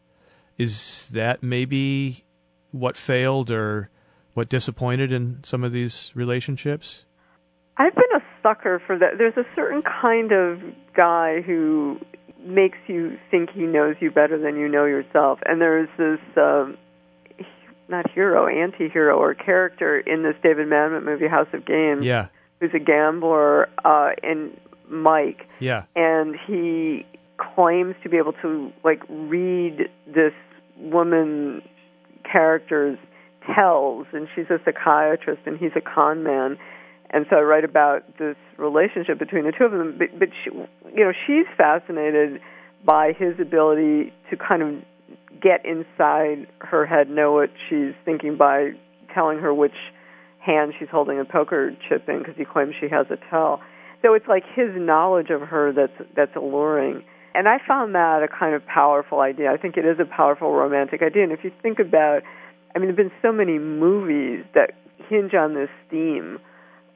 [0.59, 2.25] Is that maybe
[2.73, 3.89] what failed or
[4.35, 7.05] what disappointed in some of these relationships?
[7.77, 9.19] I've been a sucker for that.
[9.19, 10.61] There's a certain kind of
[10.95, 12.01] guy who
[12.45, 16.77] makes you think he knows you better than you know yourself, and there's this um,
[17.93, 22.05] not hero, anti-hero or character in this David Mamet movie, House of Games.
[22.05, 22.27] Yeah,
[22.59, 25.47] who's a gambler, uh, and Mike.
[25.61, 30.35] Yeah, and he claims to be able to like read this
[30.77, 31.63] woman
[32.25, 32.99] character's
[33.57, 36.59] tells, and she's a psychiatrist, and he's a con man.
[37.11, 39.97] And so I write about this relationship between the two of them.
[39.99, 42.41] But, but she, you know, she's fascinated
[42.85, 44.83] by his ability to kind of
[45.41, 48.71] get inside her head, know what she's thinking by
[49.15, 49.75] telling her which
[50.39, 53.61] hand she's holding a poker chip in because he claims she has a tell.
[54.03, 57.05] So it's like his knowledge of her that's that's alluring.
[57.35, 59.51] And I found that a kind of powerful idea.
[59.51, 61.23] I think it is a powerful romantic idea.
[61.23, 62.23] And if you think about
[62.75, 64.73] I mean, there have been so many movies that
[65.09, 66.39] hinge on this theme,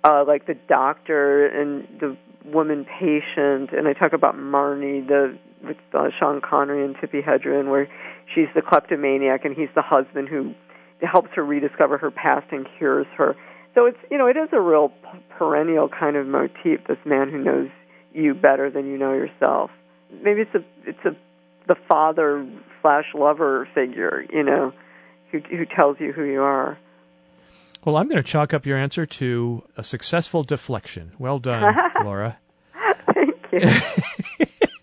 [0.04, 5.76] uh, like The Doctor and The Woman Patient, and I talk about Marnie, the with
[5.92, 7.88] uh, Sean Connery and Tippi Hedren, where
[8.34, 10.54] she's the kleptomaniac and he's the husband who
[11.00, 13.36] helps her rediscover her past and cures her.
[13.74, 14.92] So it's you know it is a real
[15.38, 16.80] perennial kind of motif.
[16.88, 17.68] This man who knows
[18.12, 19.70] you better than you know yourself.
[20.10, 21.16] Maybe it's a it's a
[21.68, 22.48] the father
[22.80, 24.72] slash lover figure, you know
[25.30, 26.78] who, who tells you who you are.
[27.84, 31.12] Well, I'm going to chalk up your answer to a successful deflection.
[31.18, 32.38] Well done, Laura.
[33.14, 34.46] Thank you.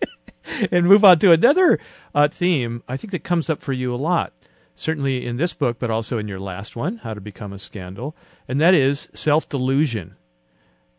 [0.71, 1.79] and move on to another
[2.13, 4.33] uh, theme I think that comes up for you a lot,
[4.75, 8.15] certainly in this book, but also in your last one, How to Become a Scandal,
[8.47, 10.15] and that is self delusion.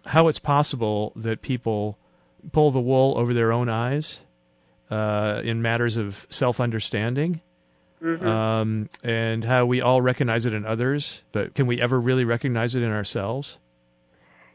[0.06, 1.98] How it's possible that people
[2.52, 4.20] pull the wool over their own eyes
[4.90, 7.40] uh, in matters of self understanding
[8.04, 8.26] Mm-hmm.
[8.26, 12.74] Um, and how we all recognize it in others, but can we ever really recognize
[12.74, 13.56] it in ourselves?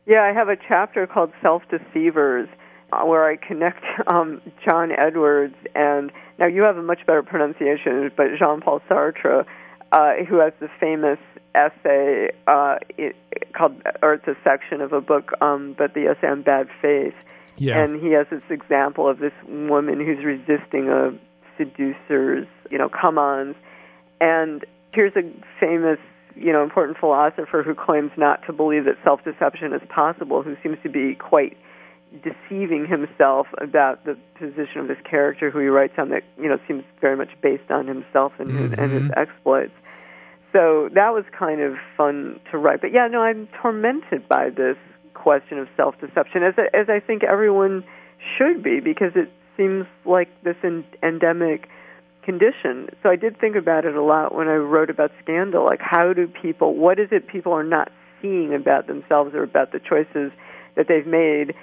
[0.06, 2.48] Yeah, I have a chapter called Self Deceivers
[2.92, 8.28] where I connect um, John Edwards and now you have a much better pronunciation, but
[8.40, 9.46] Jean Paul Sartre,
[9.92, 11.20] uh, who has the famous
[11.54, 13.16] essay uh, it,
[13.54, 17.14] called, or it's a section of a book, um, but the essay on bad faith.
[17.58, 17.84] Yeah.
[17.84, 21.12] And he has this example of this woman who's resisting a
[21.58, 23.56] seducers, you know, come-ons.
[24.22, 25.24] And here's a
[25.60, 26.00] famous,
[26.36, 30.78] you know, important philosopher who claims not to believe that self-deception is possible, who seems
[30.84, 31.58] to be quite
[32.24, 36.58] deceiving himself about the position of this character who he writes on that, you know,
[36.68, 38.82] seems very much based on himself and his, mm-hmm.
[38.82, 39.74] and his exploits.
[40.52, 42.82] So that was kind of fun to write.
[42.82, 44.78] But yeah, no, I'm tormented by this
[45.14, 47.84] question of self-deception, as as I think everyone
[48.38, 51.70] should be, because it seems like this en- endemic
[52.24, 52.90] condition.
[53.04, 55.66] So I did think about it a lot when I wrote about scandal.
[55.66, 57.92] Like, how do people, what is it people are not
[58.22, 60.32] seeing about themselves or about the choices
[60.76, 61.54] that they've made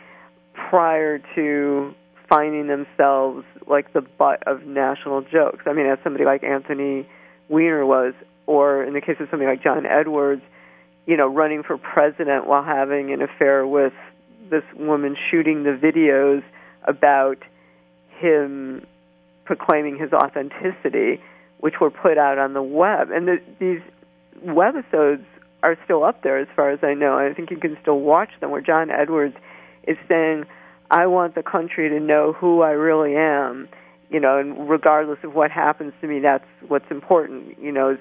[0.70, 1.94] prior to
[2.28, 5.64] finding themselves like the butt of national jokes?
[5.66, 7.08] I mean, as somebody like Anthony
[7.48, 8.14] Weiner was,
[8.46, 10.42] or in the case of somebody like John Edwards,
[11.06, 13.92] you know, running for president while having an affair with
[14.50, 16.42] this woman shooting the videos
[16.86, 17.38] about
[18.18, 18.86] him
[19.44, 21.20] proclaiming his authenticity,
[21.58, 23.10] which were put out on the web.
[23.10, 23.80] And the, these
[24.44, 25.24] webisodes
[25.62, 27.16] are still up there, as far as I know.
[27.16, 29.36] I think you can still watch them, where John Edwards
[29.86, 30.46] is saying,
[30.90, 33.68] "I want the country to know who I really am."
[34.08, 37.58] You know, and regardless of what happens to me, that's what's important.
[37.60, 37.98] You know,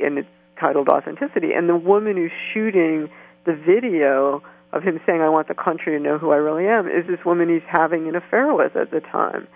[0.00, 0.28] and it's
[0.60, 1.52] titled authenticity.
[1.52, 3.10] And the woman who's shooting
[3.44, 6.86] the video of him saying, I want the country to know who I really am,
[6.86, 9.46] is this woman he's having an affair with at the time.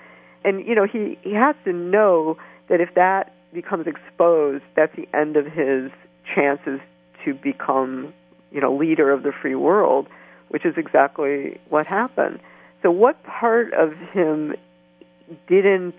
[0.45, 2.37] And, you know, he, he has to know
[2.69, 5.91] that if that becomes exposed, that's the end of his
[6.35, 6.81] chances
[7.25, 8.13] to become,
[8.51, 10.07] you know, leader of the free world,
[10.49, 12.41] which is exactly what happened.
[12.83, 14.55] So, what part of him
[15.49, 15.97] didn't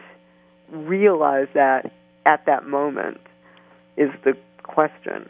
[0.69, 1.91] realize that
[2.25, 3.19] at that moment
[3.95, 5.29] is the question.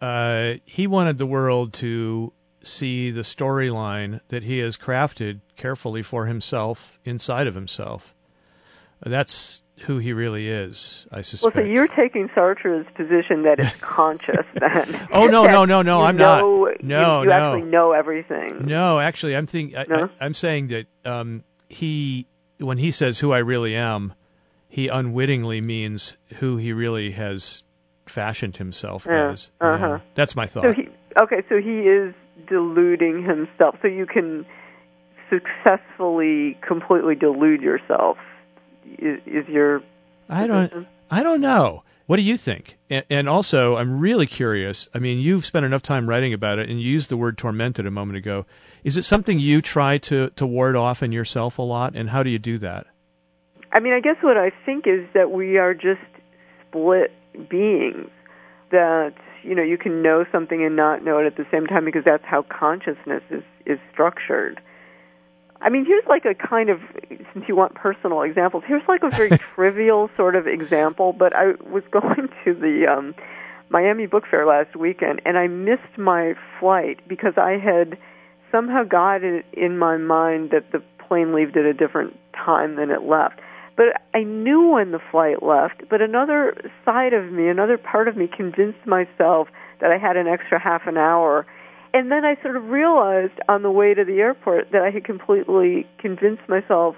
[0.00, 2.32] uh, he wanted the world to
[2.62, 8.14] see the storyline that he has crafted carefully for himself inside of himself.
[9.04, 11.54] That's who he really is, I suspect.
[11.54, 15.08] Well, so you're taking Sartre's position that it's conscious then.
[15.12, 16.02] oh no, no, no, no!
[16.02, 16.82] I'm know, not.
[16.82, 17.32] No, you, you no.
[17.32, 18.66] actually know everything.
[18.66, 19.82] No, actually, I'm thinking.
[19.88, 20.08] No?
[20.20, 22.26] I, am saying that um, he,
[22.58, 24.14] when he says "who I really am,"
[24.68, 27.64] he unwittingly means who he really has
[28.06, 29.50] fashioned himself Yeah, as.
[29.60, 29.86] uh-huh.
[29.86, 29.98] Yeah.
[30.14, 30.64] That's my thought.
[30.64, 30.88] So he
[31.20, 32.14] okay, so he is
[32.48, 33.76] deluding himself.
[33.82, 34.44] So you can
[35.30, 38.18] successfully completely delude yourself.
[38.98, 39.82] Is, is your
[40.28, 40.68] I don't.
[40.68, 40.86] position?
[41.10, 41.82] I don't know.
[42.06, 42.76] What do you think?
[42.88, 44.88] And, and also, I'm really curious.
[44.92, 47.86] I mean, you've spent enough time writing about it, and you used the word tormented
[47.86, 48.46] a moment ago.
[48.82, 51.94] Is it something you try to to ward off in yourself a lot?
[51.94, 52.86] And how do you do that?
[53.72, 56.00] I mean, I guess what I think is that we are just
[56.66, 57.12] split
[57.48, 58.10] beings.
[58.72, 61.84] That you know, you can know something and not know it at the same time
[61.84, 64.60] because that's how consciousness is is structured.
[65.62, 66.80] I mean, here's like a kind of
[67.32, 68.64] since you want personal examples.
[68.66, 73.14] Here's like a very trivial sort of example, but I was going to the um
[73.68, 77.98] Miami Book Fair last weekend and I missed my flight because I had
[78.50, 82.90] somehow got it in my mind that the plane left at a different time than
[82.90, 83.40] it left.
[83.76, 86.54] But I knew when the flight left, but another
[86.84, 89.48] side of me, another part of me convinced myself
[89.80, 91.46] that I had an extra half an hour.
[91.92, 95.04] And then I sort of realized on the way to the airport that I had
[95.04, 96.94] completely convinced myself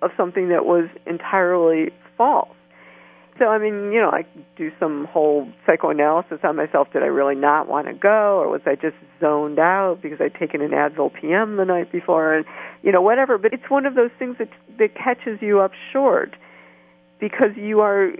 [0.00, 2.48] of something that was entirely false.
[3.38, 4.26] So I mean, you know, I
[4.56, 6.88] do some whole psychoanalysis on myself.
[6.92, 10.34] Did I really not want to go, or was I just zoned out because I'd
[10.34, 12.44] taken an Advil PM the night before, and
[12.82, 13.38] you know, whatever.
[13.38, 16.36] But it's one of those things that that catches you up short
[17.20, 18.12] because you are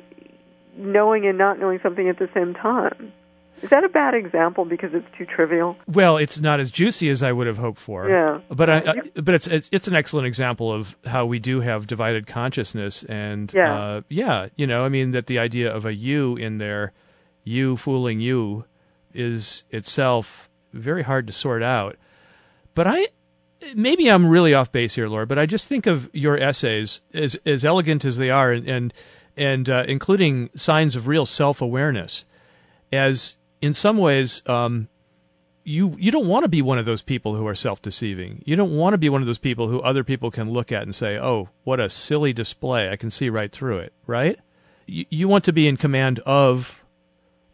[0.77, 3.13] knowing and not knowing something at the same time.
[3.61, 5.77] Is that a bad example because it's too trivial?
[5.87, 8.09] Well, it's not as juicy as I would have hoped for.
[8.09, 8.41] Yeah.
[8.51, 11.87] But I, I but it's, it's it's an excellent example of how we do have
[11.87, 13.73] divided consciousness and Yeah.
[13.75, 16.93] uh, yeah, you know, I mean that the idea of a you in there,
[17.45, 18.65] you fooling you,
[19.15, 21.97] is itself very hard to sort out.
[22.75, 23.09] But I
[23.77, 27.37] maybe I'm really off base here, Laura, but I just think of your essays as
[27.47, 28.95] as elegant as they are and and,
[29.37, 32.25] and uh, including signs of real self awareness
[32.91, 34.89] as in some ways um,
[35.65, 38.43] you you don't want to be one of those people who are self-deceiving.
[38.45, 40.83] You don't want to be one of those people who other people can look at
[40.83, 42.91] and say, "Oh, what a silly display!
[42.91, 44.39] I can see right through it." Right?
[44.87, 46.85] You, you want to be in command of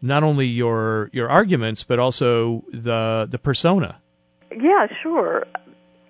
[0.01, 4.01] not only your your arguments but also the the persona.
[4.51, 5.45] Yeah, sure.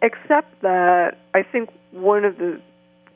[0.01, 2.61] Except that I think one of the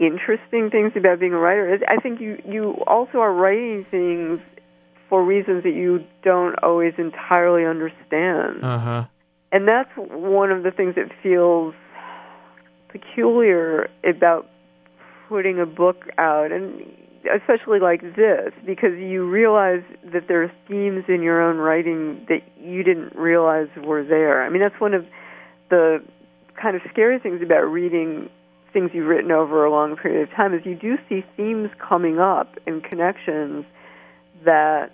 [0.00, 4.38] interesting things about being a writer is I think you you also are writing things
[5.12, 8.64] for reasons that you don't always entirely understand.
[8.64, 9.04] Uh huh.
[9.52, 11.74] And that's one of the things that feels
[12.88, 14.48] peculiar about
[15.28, 16.80] putting a book out and
[17.30, 19.82] especially like this because you realize
[20.14, 24.42] that there are themes in your own writing that you didn't realize were there.
[24.42, 25.04] I mean that's one of
[25.68, 26.02] the
[26.58, 28.30] kind of scary things about reading
[28.72, 32.18] things you've written over a long period of time is you do see themes coming
[32.18, 33.66] up and connections
[34.46, 34.90] that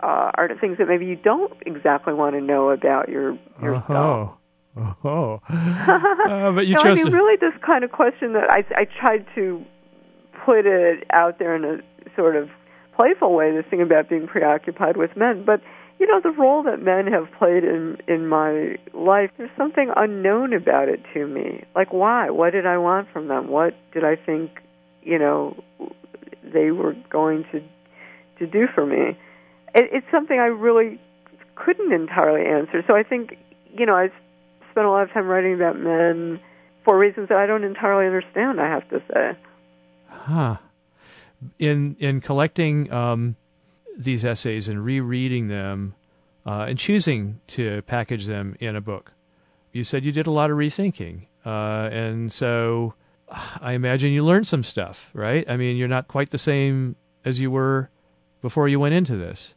[0.00, 4.30] uh, are things that maybe you don't exactly want to know about your yourself.
[4.30, 4.34] Oh.
[5.04, 5.40] Oh.
[6.28, 8.84] Uh, but you no, I mean, to- really, this kind of question that I, I
[8.84, 9.64] tried to
[10.44, 11.78] put it out there in a
[12.14, 12.48] sort of
[12.96, 13.50] playful way.
[13.56, 15.60] This thing about being preoccupied with men, but
[15.98, 19.30] you know, the role that men have played in in my life.
[19.36, 21.64] There's something unknown about it to me.
[21.74, 22.30] Like, why?
[22.30, 23.48] What did I want from them?
[23.48, 24.50] What did I think?
[25.02, 25.56] You know,
[26.44, 27.60] they were going to
[28.38, 29.18] to do for me.
[29.74, 31.00] It, it's something I really
[31.54, 32.82] couldn't entirely answer.
[32.86, 33.36] So I think,
[33.72, 34.08] you know, I
[34.70, 36.40] spent a lot of time writing about men
[36.84, 38.60] for reasons that I don't entirely understand.
[38.60, 39.38] I have to say.
[40.08, 40.56] Huh.
[41.58, 43.36] In in collecting um,
[43.96, 45.94] these essays and rereading them
[46.46, 49.12] uh, and choosing to package them in a book,
[49.72, 52.94] you said you did a lot of rethinking, uh, and so
[53.60, 55.48] I imagine you learned some stuff, right?
[55.48, 57.90] I mean, you're not quite the same as you were
[58.40, 59.54] before you went into this.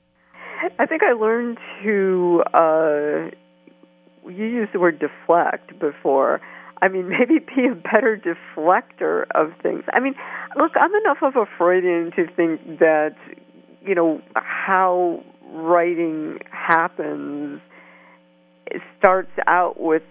[0.80, 2.44] I think I learned to.
[2.54, 3.32] Uh,
[4.30, 6.42] you used the word deflect before.
[6.82, 9.84] I mean, maybe be a better deflector of things.
[9.94, 10.16] I mean,
[10.58, 13.16] look, I'm enough of a Freudian to think that,
[13.82, 17.62] you know, how writing happens
[18.98, 20.04] starts out with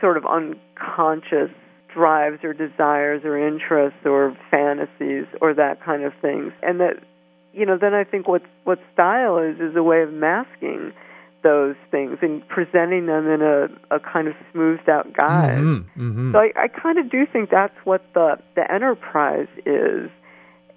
[0.00, 1.50] sort of unconscious
[1.94, 6.52] drives or desires or interests or fantasies or that kind of things.
[6.62, 6.96] And that,
[7.52, 10.92] you know, then I think what what style is is a way of masking
[11.42, 15.58] those things and presenting them in a, a kind of smoothed out guise.
[15.58, 16.32] Mm-hmm, mm-hmm.
[16.32, 20.10] So I, I kind of do think that's what the the enterprise is,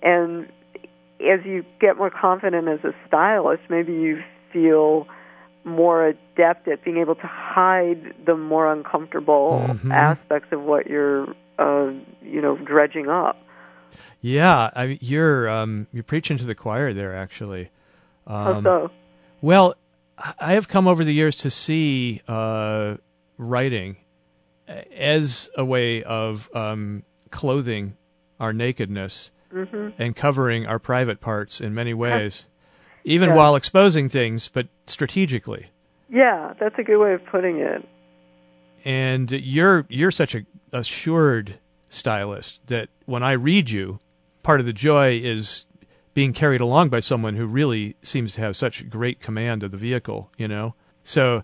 [0.02, 0.48] and
[1.22, 4.22] as you get more confident as a stylist, maybe you
[4.52, 5.08] feel
[5.64, 9.92] more adept at being able to hide the more uncomfortable Mhm.
[9.92, 11.90] aspects of what you're, uh,
[12.22, 13.38] you know, dredging up.
[14.22, 17.70] Yeah, I you're um, you're preaching to the choir there, actually.
[18.28, 18.92] How Um, so?
[19.42, 19.76] Well,
[20.40, 22.96] I have come over the years to see uh,
[23.38, 23.98] writing
[24.68, 27.96] as a way of um, clothing
[28.40, 32.46] our nakedness hmm and covering our private parts in many ways,
[33.04, 33.36] even Yeah.
[33.36, 35.68] while exposing things, but strategically.
[36.10, 37.88] Yeah, that's a good way of putting it.
[38.84, 41.58] And you're you're such a assured
[41.96, 44.00] stylist that when I read you,
[44.44, 45.66] part of the joy is
[46.14, 49.78] being carried along by someone who really seems to have such great command of the
[49.78, 50.76] vehicle, you know?
[51.04, 51.44] So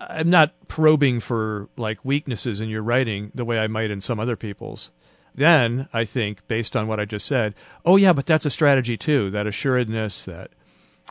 [0.00, 4.18] I'm not probing for like weaknesses in your writing the way I might in some
[4.18, 4.90] other people's.
[5.34, 7.54] Then I think, based on what I just said,
[7.84, 9.30] oh yeah, but that's a strategy too.
[9.30, 10.50] That assuredness, that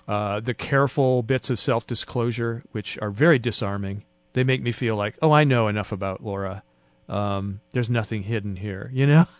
[0.08, 4.04] uh, the careful bits of self-disclosure, which are very disarming.
[4.34, 6.64] They make me feel like, oh, I know enough about Laura.
[7.08, 9.26] Um, there's nothing hidden here, you know.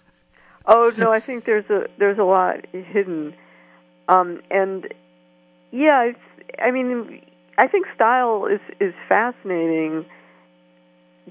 [0.68, 3.36] Oh no, I think there's a there's a lot hidden,
[4.08, 4.92] um, and
[5.72, 6.12] yeah,
[6.60, 7.22] I mean,
[7.56, 10.06] I think style is is fascinating.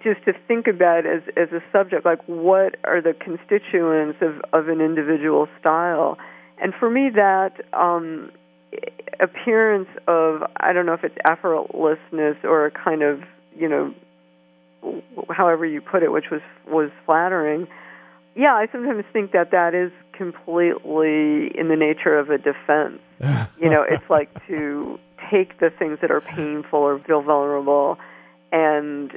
[0.03, 4.69] Just to think about as as a subject, like what are the constituents of of
[4.69, 6.17] an individual style,
[6.63, 8.31] and for me that um,
[9.21, 13.23] appearance of I don't know if it's effortlessness or a kind of
[13.57, 13.95] you know
[15.31, 17.67] however you put it, which was was flattering
[18.35, 23.01] yeah, I sometimes think that that is completely in the nature of a defense.
[23.61, 24.99] you know, it's like to
[25.31, 27.99] take the things that are painful or feel vulnerable
[28.53, 29.17] and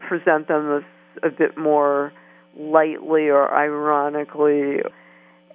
[0.00, 0.82] present them as
[1.22, 2.12] a bit more
[2.58, 4.80] lightly or ironically.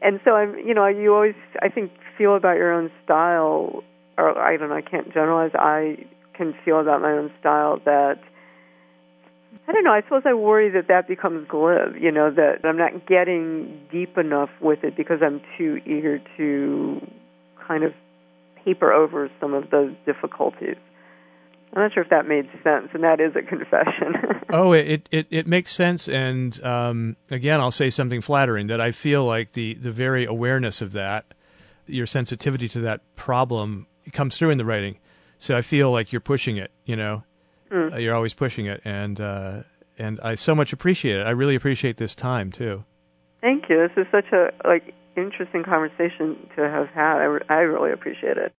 [0.02, 3.84] And so I'm, you know, you always I think feel about your own style
[4.18, 5.52] or I don't know, I can't generalize.
[5.56, 8.20] I can feel about my own style that
[9.68, 9.92] I don't know.
[9.92, 11.96] I suppose I worry that that becomes glib.
[12.00, 17.08] You know that I'm not getting deep enough with it because I'm too eager to
[17.68, 17.94] kind of
[18.64, 20.78] paper over some of those difficulties.
[21.74, 24.16] I'm not sure if that made sense, and that is a confession.
[24.50, 28.92] oh, it, it it makes sense, and um, again, I'll say something flattering that I
[28.92, 31.26] feel like the the very awareness of that,
[31.88, 34.98] your sensitivity to that problem, comes through in the writing.
[35.40, 36.72] So I feel like you're pushing it.
[36.86, 37.24] You know,
[37.72, 37.94] Mm.
[37.94, 39.64] Uh, you're always pushing it, and uh,
[39.98, 41.24] and I so much appreciate it.
[41.26, 42.84] I really appreciate this time too.
[43.42, 43.88] Thank you.
[43.88, 47.18] This is such a like interesting conversation to have had.
[47.18, 48.54] I, re- I really appreciate it.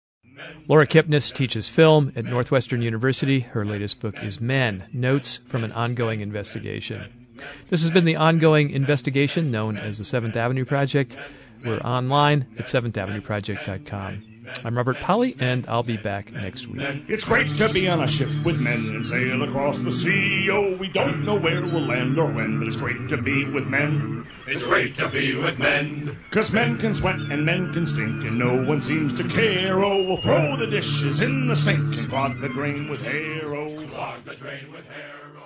[0.66, 3.40] Laura Kipnis teaches film at Northwestern University.
[3.40, 7.22] Her latest book is Men Notes from an Ongoing Investigation.
[7.68, 11.16] This has been the ongoing investigation known as the Seventh Avenue Project.
[11.64, 14.31] We're online at seventheavenueproject.com.
[14.64, 17.04] I'm Robert Pollie, and I'll be back next week.
[17.08, 20.48] It's great to be on a ship with men and sail across the sea.
[20.50, 23.66] Oh, we don't know where we'll land or when, but it's great to be with
[23.66, 24.26] men.
[24.46, 26.18] It's great to be with men.
[26.30, 29.82] Cause men can sweat and men can stink, and no one seems to care.
[29.84, 33.54] Oh, we'll throw the dishes in the sink and clog the drain with hair.
[33.54, 35.14] Oh, Clog the drain with hair.
[35.38, 35.41] Oh,